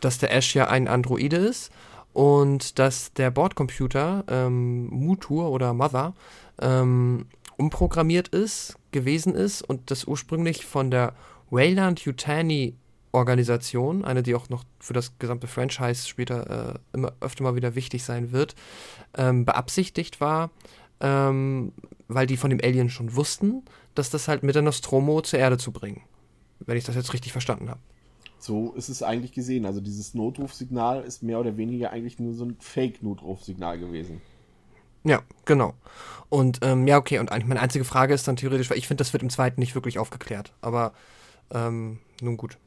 [0.00, 1.72] Dass der Ash ja ein Androide ist
[2.12, 6.14] und dass der Bordcomputer ähm, Mutur oder Mother
[6.60, 11.14] ähm, umprogrammiert ist, gewesen ist und das ursprünglich von der
[11.50, 12.76] Wayland Yutani
[13.14, 17.74] Organisation, eine, die auch noch für das gesamte Franchise später äh, immer öfter mal wieder
[17.76, 18.54] wichtig sein wird,
[19.16, 20.50] ähm, beabsichtigt war,
[21.00, 21.72] ähm,
[22.08, 23.62] weil die von dem Alien schon wussten,
[23.94, 26.02] dass das halt mit der Nostromo zur Erde zu bringen.
[26.58, 27.80] Wenn ich das jetzt richtig verstanden habe.
[28.44, 29.64] So ist es eigentlich gesehen.
[29.64, 34.20] Also dieses Notrufsignal ist mehr oder weniger eigentlich nur so ein Fake-Notrufsignal gewesen.
[35.02, 35.72] Ja, genau.
[36.28, 39.00] Und ähm, ja, okay, und eigentlich meine einzige Frage ist dann theoretisch, weil ich finde,
[39.00, 40.52] das wird im zweiten nicht wirklich aufgeklärt.
[40.60, 40.92] Aber
[41.52, 42.58] ähm, nun gut.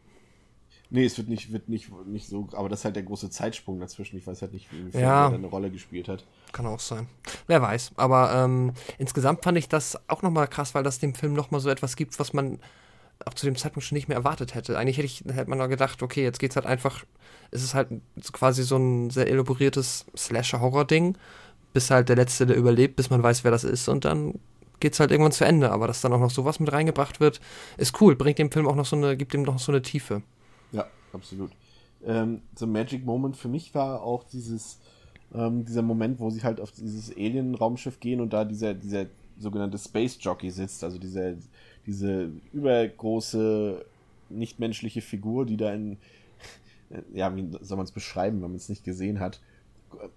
[0.90, 3.80] Nee, es wird nicht, wird nicht, nicht so, aber das ist halt der große Zeitsprung
[3.80, 4.18] dazwischen.
[4.18, 6.26] Ich weiß halt nicht, wie ja, eine Rolle gespielt hat.
[6.54, 7.08] Kann auch sein.
[7.46, 7.92] Wer weiß.
[7.98, 11.70] Aber ähm, insgesamt fand ich das auch nochmal krass, weil das dem Film nochmal so
[11.70, 12.58] etwas gibt, was man
[13.26, 14.78] auch zu dem Zeitpunkt schon nicht mehr erwartet hätte.
[14.78, 17.04] Eigentlich hätte, ich, hätte man noch gedacht, okay, jetzt geht's halt einfach,
[17.52, 17.90] es ist halt
[18.32, 21.18] quasi so ein sehr elaboriertes Slasher-Horror-Ding,
[21.74, 24.36] bis halt der Letzte, der überlebt, bis man weiß, wer das ist und dann
[24.80, 25.72] geht's halt irgendwann zu Ende.
[25.72, 27.42] Aber dass dann auch noch sowas mit reingebracht wird,
[27.78, 30.22] ist cool, bringt dem Film auch noch so eine, gibt ihm noch so eine Tiefe.
[30.72, 31.52] Ja, absolut.
[32.06, 34.80] Ähm, so Magic Moment für mich war auch dieses,
[35.34, 39.08] ähm, dieser Moment, wo sie halt auf dieses Alien-Raumschiff gehen und da dieser, dieser
[39.40, 41.34] sogenannte Space Jockey sitzt, also dieser
[41.88, 43.86] diese übergroße,
[44.30, 45.98] nichtmenschliche Figur, die da in,
[47.14, 49.42] ja, wie soll man es beschreiben, wenn man es nicht gesehen hat?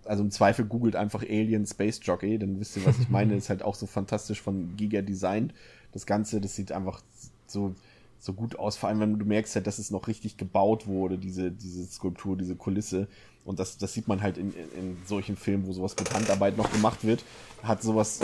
[0.05, 3.35] Also im Zweifel googelt einfach Alien Space Jockey, dann wisst ihr, was ich meine.
[3.37, 5.55] ist halt auch so fantastisch von Giga designt.
[5.93, 7.01] Das Ganze, das sieht einfach
[7.47, 7.75] so,
[8.19, 11.19] so gut aus, vor allem wenn du merkst halt, dass es noch richtig gebaut wurde,
[11.19, 13.07] diese, diese Skulptur, diese Kulisse.
[13.45, 16.71] Und das, das sieht man halt in, in solchen Filmen, wo sowas mit Handarbeit noch
[16.71, 17.25] gemacht wird.
[17.63, 18.21] Hat sowas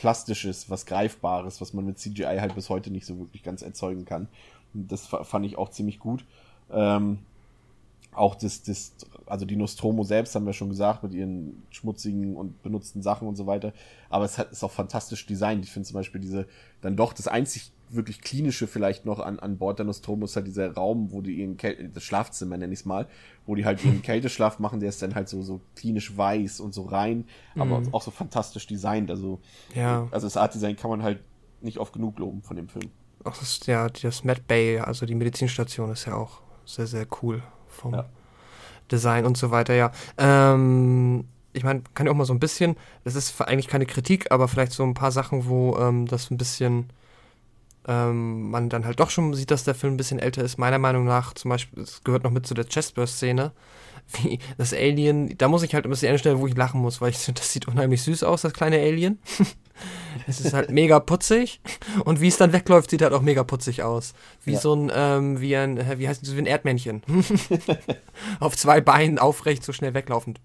[0.00, 4.06] Plastisches, was Greifbares, was man mit CGI halt bis heute nicht so wirklich ganz erzeugen
[4.06, 4.28] kann.
[4.72, 6.24] Und das fand ich auch ziemlich gut.
[6.72, 7.18] Ähm,
[8.12, 8.92] auch das, das,
[9.26, 13.36] also die Nostromo selbst haben wir schon gesagt, mit ihren schmutzigen und benutzten Sachen und
[13.36, 13.74] so weiter.
[14.08, 15.66] Aber es hat, ist auch fantastisch designt.
[15.66, 16.46] Ich finde zum Beispiel diese,
[16.80, 20.72] dann doch das einzig wirklich klinische vielleicht noch an, an Bord der Nostromo halt dieser
[20.72, 23.08] Raum, wo die ihren Kälte, das Schlafzimmer nenne ich es mal,
[23.46, 26.74] wo die halt ihren Kälteschlaf machen, der ist dann halt so, so klinisch weiß und
[26.74, 27.26] so rein,
[27.56, 27.94] aber mhm.
[27.94, 29.10] auch so fantastisch designt.
[29.10, 29.40] Also,
[29.74, 30.08] ja.
[30.10, 31.20] also das Art Design kann man halt
[31.60, 32.90] nicht oft genug loben von dem Film.
[33.24, 37.42] Auch das, ja, das Mad Bay, also die Medizinstation ist ja auch sehr, sehr cool
[37.66, 38.08] vom ja.
[38.90, 39.92] Design und so weiter, ja.
[40.16, 44.30] Ähm, ich meine, kann ja auch mal so ein bisschen, das ist eigentlich keine Kritik,
[44.30, 46.90] aber vielleicht so ein paar Sachen, wo ähm, das ein bisschen
[47.86, 50.58] ähm, man dann halt doch schon sieht, dass der Film ein bisschen älter ist.
[50.58, 53.52] Meiner Meinung nach, zum Beispiel, es gehört noch mit zu der Chestburst-Szene,
[54.22, 57.10] wie das Alien, da muss ich halt ein bisschen stellen, wo ich lachen muss, weil
[57.10, 59.18] ich finde, das sieht unheimlich süß aus, das kleine Alien.
[60.26, 61.60] es ist halt mega putzig
[62.04, 64.14] und wie es dann wegläuft, sieht halt auch mega putzig aus.
[64.44, 64.60] Wie ja.
[64.60, 67.02] so ein, ähm, wie ein, wie heißt das, wie ein Erdmännchen.
[68.40, 70.40] Auf zwei Beinen aufrecht, so schnell weglaufend.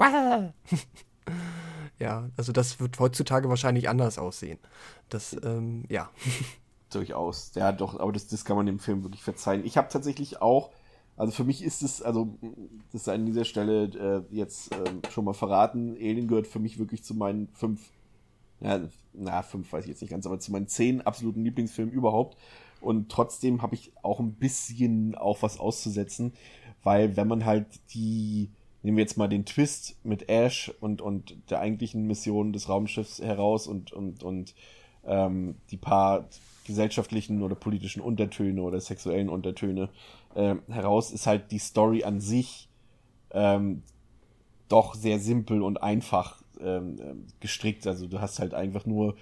[2.00, 4.60] ja, also das wird heutzutage wahrscheinlich anders aussehen.
[5.10, 6.10] Das, ähm, ja
[6.96, 7.52] durchaus.
[7.56, 9.66] Ja, doch, aber das, das kann man dem Film wirklich verzeihen.
[9.66, 10.72] Ich habe tatsächlich auch,
[11.18, 12.38] also für mich ist es, also
[12.92, 16.80] das ist an dieser Stelle äh, jetzt äh, schon mal verraten, Alien gehört für mich
[16.80, 17.92] wirklich zu meinen fünf,
[18.60, 18.82] ja,
[19.14, 22.38] na, fünf weiß ich jetzt nicht ganz, aber zu meinen zehn absoluten Lieblingsfilmen überhaupt.
[22.82, 26.34] Und trotzdem habe ich auch ein bisschen auch was auszusetzen,
[26.84, 28.50] weil wenn man halt die,
[28.84, 33.20] nehmen wir jetzt mal den Twist mit Ash und, und der eigentlichen Mission des Raumschiffs
[33.20, 34.54] heraus und, und, und
[35.06, 36.28] ähm, die paar
[36.66, 39.90] gesellschaftlichen oder politischen Untertöne oder sexuellen Untertöne
[40.36, 42.68] äh, heraus, ist halt die Story an sich
[43.32, 43.84] ähm,
[44.68, 47.86] doch sehr simpel und einfach ähm, ähm, gestrickt.
[47.88, 49.16] Also du hast halt einfach nur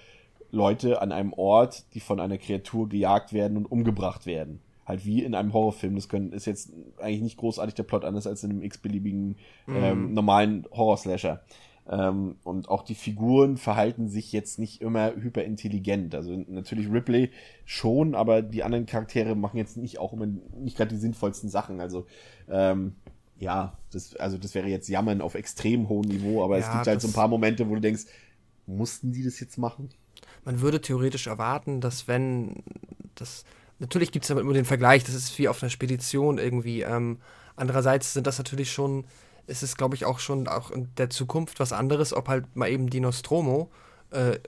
[0.50, 4.60] Leute an einem Ort, die von einer Kreatur gejagt werden und umgebracht werden.
[4.86, 5.94] Halt wie in einem Horrorfilm.
[5.94, 9.36] Das können, ist jetzt eigentlich nicht großartig der Plot anders als in einem x-beliebigen
[9.66, 10.14] ähm, mhm.
[10.14, 11.42] normalen Horror-Slasher.
[11.88, 16.14] Ähm, und auch die Figuren verhalten sich jetzt nicht immer hyperintelligent.
[16.14, 17.30] Also natürlich Ripley
[17.66, 21.80] schon, aber die anderen Charaktere machen jetzt nicht auch immer nicht gerade die sinnvollsten Sachen.
[21.80, 22.06] Also
[22.48, 22.94] ähm,
[23.38, 26.86] ja, das, also das wäre jetzt Jammern auf extrem hohem Niveau, aber ja, es gibt
[26.86, 28.04] halt so ein paar Momente, wo du denkst,
[28.66, 29.90] mussten die das jetzt machen?
[30.44, 32.62] Man würde theoretisch erwarten, dass wenn
[33.14, 33.44] das
[33.78, 36.82] natürlich gibt es damit immer den Vergleich, das ist wie auf einer Spedition irgendwie.
[36.82, 37.18] Ähm,
[37.56, 39.04] andererseits sind das natürlich schon
[39.46, 42.68] ist es, glaube ich, auch schon auch in der Zukunft was anderes, ob halt mal
[42.70, 43.70] eben die Nostromo
[44.10, 44.38] äh,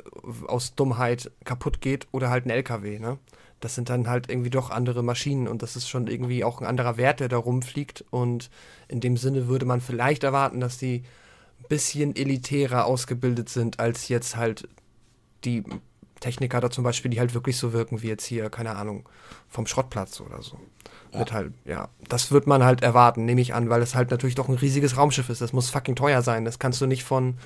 [0.46, 3.18] aus Dummheit kaputt geht oder halt ein LKW, ne?
[3.60, 6.66] Das sind dann halt irgendwie doch andere Maschinen und das ist schon irgendwie auch ein
[6.66, 8.04] anderer Wert, der da rumfliegt.
[8.10, 8.50] Und
[8.86, 11.04] in dem Sinne würde man vielleicht erwarten, dass die
[11.60, 14.68] ein bisschen elitärer ausgebildet sind als jetzt halt
[15.44, 15.64] die
[16.20, 19.08] Techniker da zum Beispiel, die halt wirklich so wirken wie jetzt hier, keine Ahnung,
[19.48, 20.58] vom Schrottplatz oder so.
[21.12, 21.18] Ja.
[21.20, 24.34] Wird halt, ja, das wird man halt erwarten, nehme ich an, weil es halt natürlich
[24.34, 25.40] doch ein riesiges Raumschiff ist.
[25.40, 26.44] Das muss fucking teuer sein.
[26.44, 27.36] Das kannst du nicht von,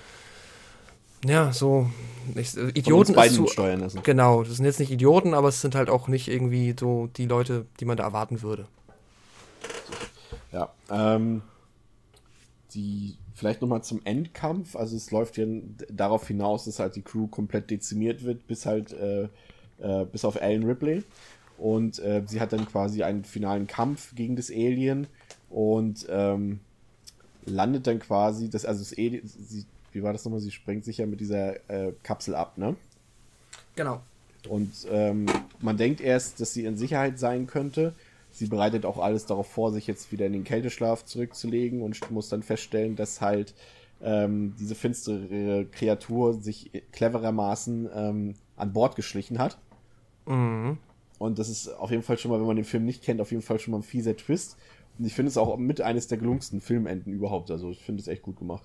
[1.24, 1.90] ja, so
[2.34, 4.02] ich, äh, Idioten beiden zu, steuern lassen.
[4.02, 7.26] Genau, das sind jetzt nicht Idioten, aber es sind halt auch nicht irgendwie so die
[7.26, 8.66] Leute, die man da erwarten würde.
[10.52, 11.42] Ja, ähm,
[12.74, 14.76] die vielleicht nochmal zum Endkampf.
[14.76, 15.46] Also es läuft ja
[15.88, 19.28] darauf hinaus, dass halt die Crew komplett dezimiert wird, bis halt äh,
[19.80, 21.02] äh, bis auf Alan Ripley.
[21.58, 25.06] Und äh, sie hat dann quasi einen finalen Kampf gegen das Alien
[25.48, 26.60] und ähm,
[27.44, 30.40] landet dann quasi, das, also das Alien, sie, wie war das nochmal?
[30.40, 32.76] Sie sprengt sich ja mit dieser äh, Kapsel ab, ne?
[33.74, 34.02] Genau.
[34.48, 35.26] Und ähm,
[35.60, 37.94] man denkt erst, dass sie in Sicherheit sein könnte.
[38.32, 42.28] Sie bereitet auch alles darauf vor, sich jetzt wieder in den Kälteschlaf zurückzulegen und muss
[42.28, 43.54] dann feststellen, dass halt
[44.02, 49.58] ähm, diese finstere Kreatur sich cleverermaßen ähm, an Bord geschlichen hat.
[50.26, 50.78] Mhm.
[51.18, 53.30] Und das ist auf jeden Fall schon mal, wenn man den Film nicht kennt, auf
[53.30, 54.56] jeden Fall schon mal ein fieser Twist.
[54.98, 57.50] Und ich finde es auch mit eines der gelungensten Filmenden überhaupt.
[57.50, 58.62] Also ich finde es echt gut gemacht.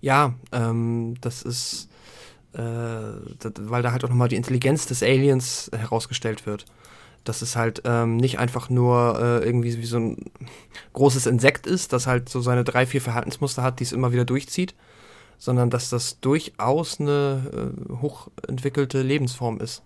[0.00, 1.88] Ja, ähm, das ist,
[2.52, 6.64] äh, das, weil da halt auch nochmal die Intelligenz des Aliens herausgestellt wird.
[7.28, 10.30] Dass es halt ähm, nicht einfach nur äh, irgendwie wie so ein
[10.94, 14.24] großes Insekt ist, das halt so seine drei, vier Verhaltensmuster hat, die es immer wieder
[14.24, 14.74] durchzieht,
[15.36, 19.82] sondern dass das durchaus eine äh, hochentwickelte Lebensform ist.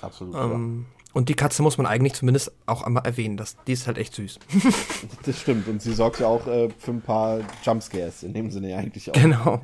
[0.00, 0.34] Absolut.
[0.34, 0.98] Ähm, ja.
[1.14, 3.36] Und die Katze muss man eigentlich zumindest auch einmal erwähnen.
[3.36, 4.38] Das, die ist halt echt süß.
[5.24, 5.66] das stimmt.
[5.66, 8.22] Und sie sorgt ja auch äh, für ein paar Jumpscares.
[8.22, 9.14] In dem Sinne ja eigentlich auch.
[9.14, 9.62] Genau.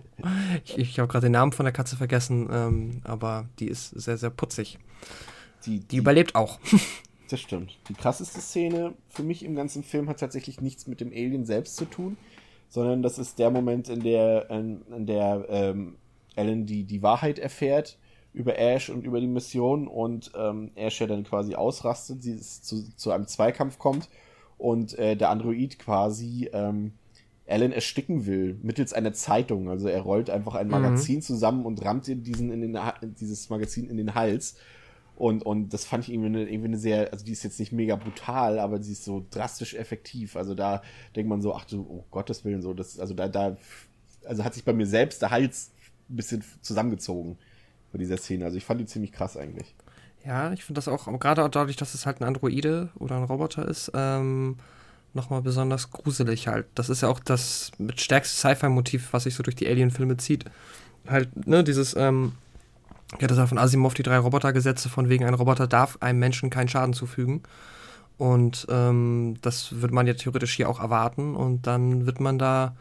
[0.65, 4.17] Ich, ich habe gerade den Namen von der Katze vergessen, ähm, aber die ist sehr,
[4.17, 4.79] sehr putzig.
[5.67, 6.59] Die, die, die überlebt auch.
[7.31, 7.79] Das stimmt.
[7.89, 11.77] Die krasseste Szene für mich im ganzen Film hat tatsächlich nichts mit dem Alien selbst
[11.77, 12.19] zu tun,
[12.69, 15.97] sondern das ist der Moment, in der, in, in der ähm,
[16.37, 17.99] Ellen die, die Wahrheit erfährt
[18.35, 22.95] über Ash und über die Mission und ähm, Ash ja dann quasi ausrastet, sie zu,
[22.95, 24.11] zu einem Zweikampf kommt
[24.59, 26.93] und äh, der Android quasi ähm,
[27.47, 29.69] Alan ersticken will mittels einer Zeitung.
[29.69, 30.73] Also er rollt einfach ein mhm.
[30.73, 31.23] Magazin mhm.
[31.23, 32.79] zusammen und rammt ihr diesen in den,
[33.21, 34.57] dieses Magazin in den Hals.
[35.17, 37.73] Und, und das fand ich irgendwie eine, irgendwie eine sehr, also die ist jetzt nicht
[37.73, 40.37] mega brutal, aber sie ist so drastisch effektiv.
[40.37, 40.83] Also da
[41.15, 43.57] denkt man so, ach du, oh Gottes Willen, so, das, also da, da,
[44.25, 45.71] also hat sich bei mir selbst der Hals
[46.11, 47.39] ein bisschen zusammengezogen
[47.93, 48.45] bei dieser Szene.
[48.45, 49.75] Also ich fand die ziemlich krass eigentlich.
[50.25, 53.69] Ja, ich finde das auch, gerade dadurch, dass es halt ein Androide oder ein Roboter
[53.69, 54.57] ist, ähm,
[55.13, 56.67] nochmal besonders gruselig halt.
[56.75, 60.47] Das ist ja auch das mit stärkste Sci-Fi-Motiv, was sich so durch die Alien-Filme zieht.
[61.07, 62.33] Halt, ne, dieses, ähm,
[63.21, 66.51] ja, das ja von Asimov die drei Robotergesetze, von wegen ein Roboter darf einem Menschen
[66.51, 67.43] keinen Schaden zufügen.
[68.17, 71.35] Und ähm, das würde man ja theoretisch hier auch erwarten.
[71.35, 72.77] Und dann wird man da,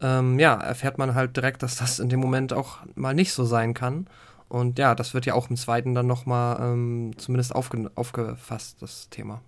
[0.00, 3.44] ähm, ja, erfährt man halt direkt, dass das in dem Moment auch mal nicht so
[3.44, 4.08] sein kann.
[4.48, 9.08] Und ja, das wird ja auch im zweiten dann nochmal ähm, zumindest aufge aufgefasst, das
[9.10, 9.42] Thema.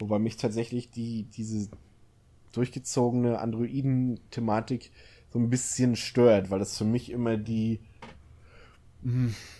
[0.00, 1.68] Wobei mich tatsächlich die, diese
[2.52, 4.90] durchgezogene Androiden-Thematik
[5.32, 7.80] so ein bisschen stört, weil das für mich immer die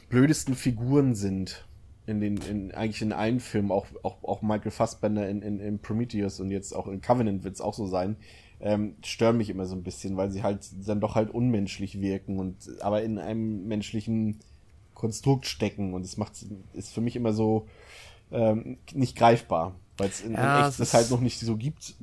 [0.09, 1.67] blödesten Figuren sind.
[2.05, 5.79] In den, in, eigentlich in allen Filmen, auch, auch, auch Michael Fassbender in, in, in
[5.79, 8.17] Prometheus und jetzt auch in Covenant wird es auch so sein,
[8.61, 12.41] ähm, stören mich immer so ein bisschen, weil sie halt dann doch halt unmenschlich wirken
[12.41, 14.39] und aber in einem menschlichen
[14.95, 17.67] Konstrukt stecken und es macht ist für mich immer so
[18.31, 21.95] ähm, nicht greifbar, weil es in, ja, in echt das halt noch nicht so gibt,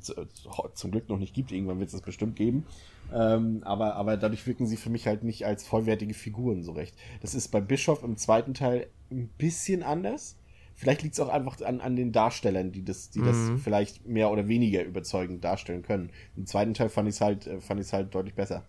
[0.76, 2.66] zum Glück noch nicht gibt, irgendwann wird es das bestimmt geben.
[3.14, 6.95] Ähm, aber, aber dadurch wirken sie für mich halt nicht als vollwertige Figuren so recht.
[7.22, 10.38] Das ist bei Bischof im zweiten Teil ein bisschen anders.
[10.76, 13.26] Vielleicht liegt es auch einfach an, an den Darstellern, die das, die mhm.
[13.26, 16.10] das vielleicht mehr oder weniger überzeugend darstellen können.
[16.38, 18.64] Im zweiten Teil fand ich es halt, äh, fand ich halt deutlich besser.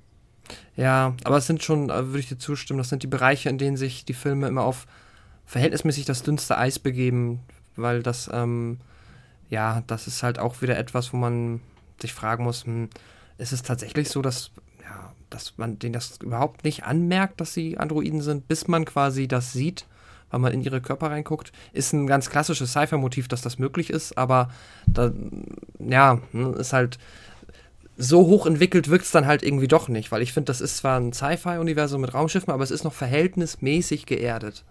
[0.77, 3.59] Ja, aber es sind schon, äh, würde ich dir zustimmen, das sind die Bereiche, in
[3.59, 4.87] denen sich die Filme immer auf
[5.47, 7.41] verhältnismäßig das dünnste Eis begeben,
[7.77, 8.79] weil das, ähm,
[9.49, 11.61] ja, das ist halt auch wieder etwas, wo man
[12.01, 12.89] sich fragen muss, hm,
[13.41, 14.51] ist es tatsächlich so, dass,
[14.83, 19.29] ja, dass man denen das überhaupt nicht anmerkt, dass sie Androiden sind, bis man quasi
[19.29, 19.87] das sieht,
[20.31, 24.17] weil man in ihre Körper reinguckt, ist ein ganz klassisches Sci-Fi-Motiv, dass das möglich ist,
[24.17, 24.51] aber
[24.87, 25.13] da,
[25.79, 26.99] ja, ne, ist halt,
[27.97, 30.79] so hoch entwickelt wirkt es dann halt irgendwie doch nicht, weil ich finde, das ist
[30.79, 34.65] zwar ein Sci-Fi-Universum mit Raumschiffen, aber es ist noch verhältnismäßig geerdet.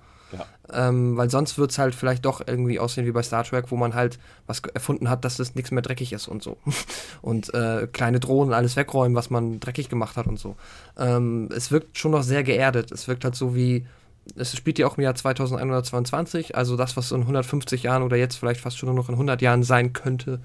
[0.71, 3.75] Ähm, weil sonst wird es halt vielleicht doch irgendwie aussehen wie bei Star Trek, wo
[3.75, 6.57] man halt was erfunden hat, dass es nichts mehr dreckig ist und so.
[7.21, 10.55] und äh, kleine Drohnen alles wegräumen, was man dreckig gemacht hat und so.
[10.97, 12.91] Ähm, es wirkt schon noch sehr geerdet.
[12.91, 13.87] Es wirkt halt so wie,
[14.35, 18.35] es spielt ja auch im Jahr 2122, also das, was in 150 Jahren oder jetzt
[18.35, 20.39] vielleicht fast schon nur noch in 100 Jahren sein könnte,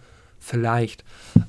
[0.44, 1.04] Vielleicht.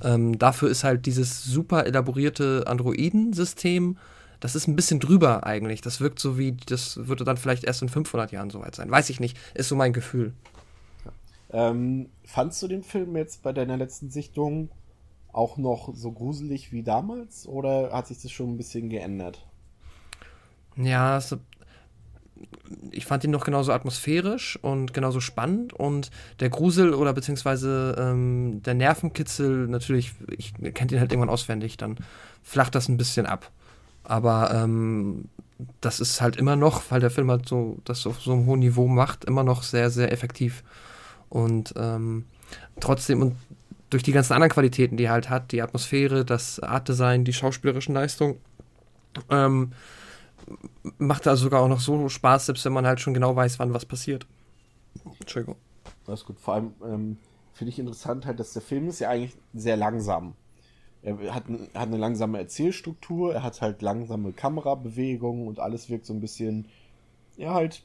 [0.05, 3.97] Ähm, dafür ist halt dieses super elaborierte Androiden-System
[4.39, 5.81] das ist ein bisschen drüber eigentlich.
[5.81, 8.89] Das wirkt so wie, das würde dann vielleicht erst in 500 Jahren soweit sein.
[8.89, 10.33] Weiß ich nicht, ist so mein Gefühl.
[11.51, 14.69] Ähm, fandst du den Film jetzt bei deiner letzten Sichtung
[15.31, 19.45] auch noch so gruselig wie damals oder hat sich das schon ein bisschen geändert?
[20.77, 21.38] Ja, so,
[22.91, 28.61] ich fand ihn noch genauso atmosphärisch und genauso spannend und der Grusel oder beziehungsweise ähm,
[28.63, 31.97] der Nervenkitzel, natürlich, ich kennt ihn halt irgendwann auswendig, dann
[32.43, 33.51] flacht das ein bisschen ab.
[34.08, 35.26] Aber ähm,
[35.82, 38.60] das ist halt immer noch, weil der Film halt so das auf so einem hohen
[38.60, 40.64] Niveau macht, immer noch sehr, sehr effektiv.
[41.30, 42.26] Und ähm,
[42.80, 43.36] trotzdem, und
[43.89, 47.95] durch die ganzen anderen Qualitäten, die er halt hat, die Atmosphäre, das Artdesign, die schauspielerischen
[47.95, 48.38] Leistungen,
[49.30, 49.72] ähm,
[50.97, 53.74] macht da sogar auch noch so Spaß, selbst wenn man halt schon genau weiß, wann
[53.74, 54.28] was passiert.
[55.20, 55.56] Entschuldigung.
[56.06, 56.39] Das ist gut.
[56.39, 57.18] Vor allem ähm,
[57.53, 60.36] finde ich interessant halt, dass der Film ist ja eigentlich sehr langsam.
[61.06, 66.14] Er hat, hat eine langsame Erzählstruktur, er hat halt langsame Kamerabewegungen und alles wirkt so
[66.14, 66.68] ein bisschen,
[67.38, 67.84] ja, halt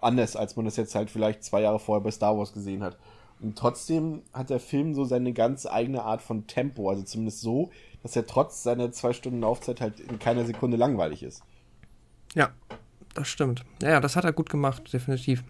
[0.00, 2.96] anders, als man das jetzt halt vielleicht zwei Jahre vorher bei Star Wars gesehen hat.
[3.40, 7.70] Und trotzdem hat der Film so seine ganz eigene Art von Tempo, also zumindest so,
[8.02, 11.42] dass er trotz seiner zwei Stunden Laufzeit halt in keiner Sekunde langweilig ist.
[12.34, 12.52] Ja,
[13.14, 13.64] das stimmt.
[13.82, 15.44] Ja, das hat er gut gemacht, definitiv.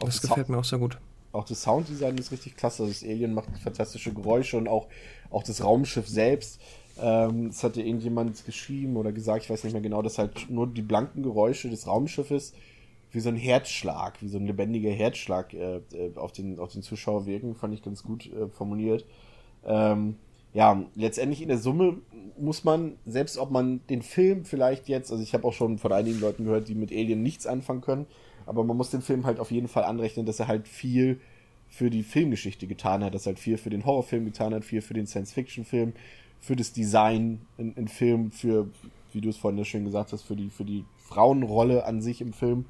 [0.00, 0.98] Auch das gefällt mir auch sehr gut.
[1.36, 2.86] Auch das Sounddesign ist richtig klasse.
[2.86, 4.88] Das Alien macht fantastische Geräusche und auch,
[5.30, 6.60] auch das Raumschiff selbst.
[7.00, 10.66] Ähm, das hatte irgendjemand geschrieben oder gesagt, ich weiß nicht mehr genau, dass halt nur
[10.66, 12.54] die blanken Geräusche des Raumschiffes
[13.12, 16.82] wie so ein Herzschlag, wie so ein lebendiger Herzschlag äh, äh auf, den, auf den
[16.82, 19.04] Zuschauer wirken, fand ich ganz gut äh, formuliert.
[19.64, 20.16] Ähm,
[20.54, 21.98] ja, letztendlich in der Summe
[22.38, 25.92] muss man, selbst ob man den Film vielleicht jetzt, also ich habe auch schon von
[25.92, 28.06] einigen Leuten gehört, die mit Alien nichts anfangen können,
[28.46, 31.20] aber man muss den Film halt auf jeden Fall anrechnen, dass er halt viel
[31.68, 34.80] für die Filmgeschichte getan hat, dass er halt viel für den Horrorfilm getan hat, viel
[34.80, 35.92] für den Science-Fiction-Film,
[36.40, 38.68] für das Design in, in Film, für,
[39.12, 42.32] wie du es vorhin schön gesagt hast, für die, für die Frauenrolle an sich im
[42.32, 42.66] Film.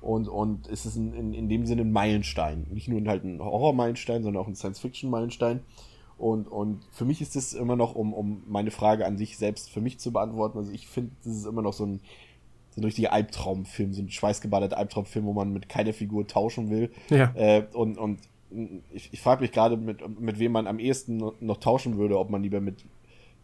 [0.00, 2.66] Und, und es ist in, in, in dem Sinne ein Meilenstein.
[2.70, 5.60] Nicht nur halt ein Horror-Meilenstein, sondern auch ein Science-Fiction-Meilenstein.
[6.18, 9.70] Und, und für mich ist es immer noch, um, um meine Frage an sich selbst
[9.70, 12.00] für mich zu beantworten, also ich finde, das ist immer noch so ein,
[12.70, 16.90] so ein richtiger Albtraumfilm, so ein schweißgebadeter Albtraumfilm, wo man mit keiner Figur tauschen will.
[17.08, 17.32] Ja.
[17.34, 18.20] Äh, und, und
[18.92, 22.30] ich, ich frage mich gerade, mit, mit wem man am ehesten noch, tauschen würde, ob
[22.30, 22.84] man lieber mit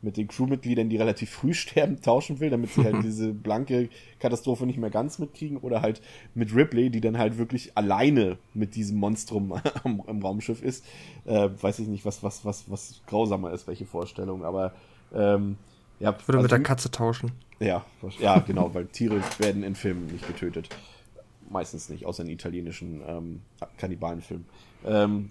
[0.03, 4.67] mit den Crewmitgliedern, die relativ früh sterben, tauschen will, damit sie halt diese blanke Katastrophe
[4.67, 5.59] nicht mehr ganz mitkriegen.
[5.59, 6.01] Oder halt
[6.35, 9.53] mit Ripley, die dann halt wirklich alleine mit diesem Monstrum
[9.85, 10.85] am, im Raumschiff ist.
[11.25, 14.45] Äh, weiß ich nicht, was, was, was, was grausamer ist, welche Vorstellung.
[14.45, 14.73] Aber
[15.15, 15.57] ähm,
[15.99, 16.17] ja.
[16.19, 17.33] Ich würde also, mit der Katze tauschen.
[17.59, 17.85] Ja,
[18.21, 20.69] ja, genau, weil Tiere werden in Filmen nicht getötet.
[21.49, 23.43] Meistens nicht, außer in italienischen ähm,
[23.79, 24.47] Kannibalenfilmen.
[24.85, 25.31] Ähm,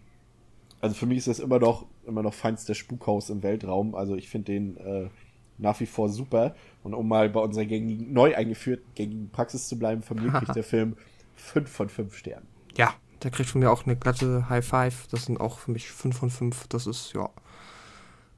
[0.82, 3.96] also für mich ist das immer noch, immer noch feinster Spukhaus im Weltraum.
[3.96, 5.10] Also ich finde den äh,
[5.58, 6.56] nach wie vor super.
[6.84, 10.56] Und um mal bei unserer gängigen, neu eingeführten gängigen Praxis zu bleiben, von mir kriegt
[10.56, 10.96] der Film
[11.36, 12.48] 5 von 5 Sternen.
[12.78, 12.94] Ja,
[13.24, 15.08] der kriegt von mir auch eine glatte High Five.
[15.08, 16.68] Das sind auch für mich 5 von 5.
[16.68, 17.30] Das ist, ja.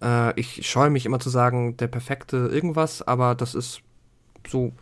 [0.01, 3.81] Äh, ich scheue mich immer zu sagen, der perfekte irgendwas, aber das ist
[4.47, 4.73] so.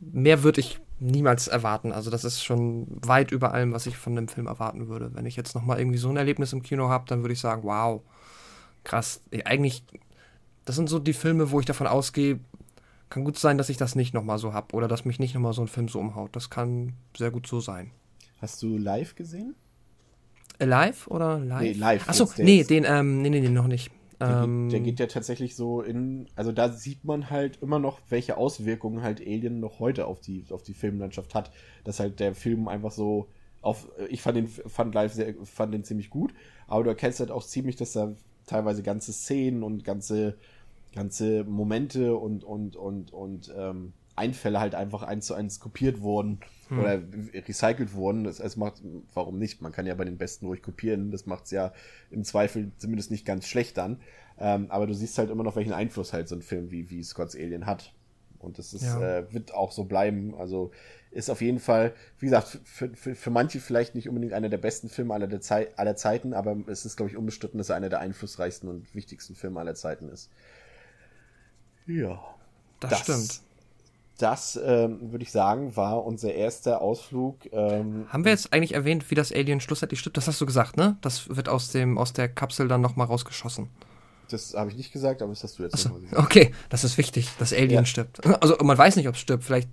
[0.00, 1.92] Mehr würde ich niemals erwarten.
[1.92, 5.10] Also das ist schon weit über allem, was ich von dem Film erwarten würde.
[5.14, 7.62] Wenn ich jetzt nochmal irgendwie so ein Erlebnis im Kino habe, dann würde ich sagen,
[7.64, 8.02] wow,
[8.84, 9.22] krass.
[9.44, 9.84] Eigentlich,
[10.64, 12.38] das sind so die Filme, wo ich davon ausgehe,
[13.10, 15.52] kann gut sein, dass ich das nicht nochmal so habe oder dass mich nicht nochmal
[15.52, 16.34] so ein Film so umhaut.
[16.34, 17.90] Das kann sehr gut so sein.
[18.40, 19.54] Hast du live gesehen?
[20.58, 21.62] Live oder live?
[21.62, 22.08] Nee, live.
[22.08, 23.90] Achso, nee, den, ähm, nee, nee, nee, noch nicht.
[24.26, 27.78] Der, ähm, geht, der, geht, ja tatsächlich so in, also da sieht man halt immer
[27.78, 31.50] noch, welche Auswirkungen halt Alien noch heute auf die, auf die Filmlandschaft hat.
[31.84, 33.28] Dass halt der Film einfach so
[33.60, 36.34] auf, ich fand den, fand live sehr, fand den ziemlich gut,
[36.66, 38.12] aber du erkennst halt auch ziemlich, dass da
[38.46, 40.36] teilweise ganze Szenen und ganze,
[40.94, 46.40] ganze Momente und, und, und, und, ähm, Einfälle halt einfach eins zu eins kopiert wurden
[46.68, 46.78] hm.
[46.78, 47.02] oder
[47.48, 48.24] recycelt wurden.
[48.24, 49.60] Das, das macht, warum nicht?
[49.60, 51.10] Man kann ja bei den Besten ruhig kopieren.
[51.10, 51.72] Das macht es ja
[52.10, 54.00] im Zweifel zumindest nicht ganz schlecht dann.
[54.38, 57.02] Ähm, aber du siehst halt immer noch, welchen Einfluss halt so ein Film wie, wie
[57.02, 57.92] Scott's Alien hat.
[58.38, 59.18] Und das ist, ja.
[59.18, 60.34] äh, wird auch so bleiben.
[60.36, 60.70] Also
[61.10, 64.58] ist auf jeden Fall, wie gesagt, für, für, für manche vielleicht nicht unbedingt einer der
[64.58, 67.76] besten Filme aller, der Zei aller Zeiten, aber es ist, glaube ich, unbestritten, dass er
[67.76, 70.30] einer der einflussreichsten und wichtigsten Filme aller Zeiten ist.
[71.86, 72.22] Ja.
[72.80, 73.44] Das, das stimmt
[74.18, 77.52] das, ähm, würde ich sagen, war unser erster Ausflug.
[77.52, 80.16] Ähm, Haben wir jetzt eigentlich erwähnt, wie das Alien schlussendlich stirbt?
[80.16, 80.96] Das hast du gesagt, ne?
[81.00, 83.68] Das wird aus, dem, aus der Kapsel dann nochmal rausgeschossen.
[84.30, 87.28] Das habe ich nicht gesagt, aber das hast du jetzt Achso, Okay, das ist wichtig,
[87.38, 87.84] dass Alien ja.
[87.84, 88.20] stirbt.
[88.40, 89.44] Also man weiß nicht, ob es stirbt.
[89.44, 89.68] Vielleicht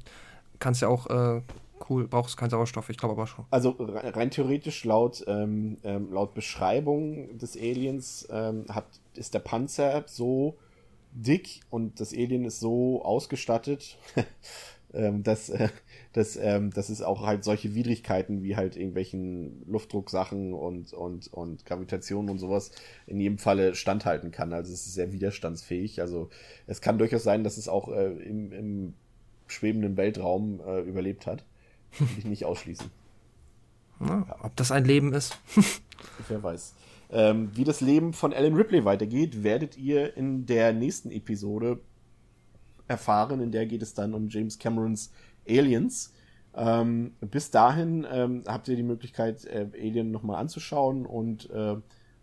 [0.59, 1.41] kann es ja auch äh,
[1.89, 3.45] cool, braucht es keinen Sauerstoff, ich glaube aber schon.
[3.51, 8.85] Also rein theoretisch laut, ähm, ähm, laut Beschreibung des Aliens ähm, hat,
[9.15, 10.57] ist der Panzer so
[11.13, 13.97] dick und das Alien ist so ausgestattet,
[14.93, 15.69] ähm, dass, äh,
[16.13, 21.65] dass, ähm, dass es auch halt solche Widrigkeiten wie halt irgendwelchen Luftdrucksachen und, und, und
[21.65, 22.71] Gravitation und sowas
[23.07, 24.53] in jedem Falle standhalten kann.
[24.53, 26.01] Also es ist sehr widerstandsfähig.
[26.01, 26.29] Also
[26.67, 28.93] es kann durchaus sein, dass es auch äh, im, im
[29.47, 31.43] schwebenden Weltraum äh, überlebt hat.
[31.97, 32.89] Will ich nicht ausschließen.
[33.99, 35.37] Na, ob das ein Leben ist?
[36.27, 36.73] Wer weiß.
[37.11, 41.79] Ähm, wie das Leben von Alan Ripley weitergeht, werdet ihr in der nächsten Episode
[42.87, 43.41] erfahren.
[43.41, 45.11] In der geht es dann um James Camerons
[45.47, 46.13] Aliens.
[46.53, 51.75] Ähm, bis dahin ähm, habt ihr die Möglichkeit, äh, Alien nochmal anzuschauen und äh,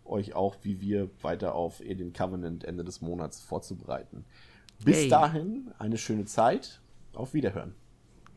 [0.05, 4.25] euch auch, wie wir weiter auf Alien Covenant Ende des Monats vorzubereiten.
[4.83, 5.09] Bis Yay.
[5.09, 6.81] dahin eine schöne Zeit.
[7.13, 7.73] Auf Wiederhören.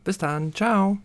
[0.03, 0.53] Bis dann.
[0.53, 0.97] Ciao.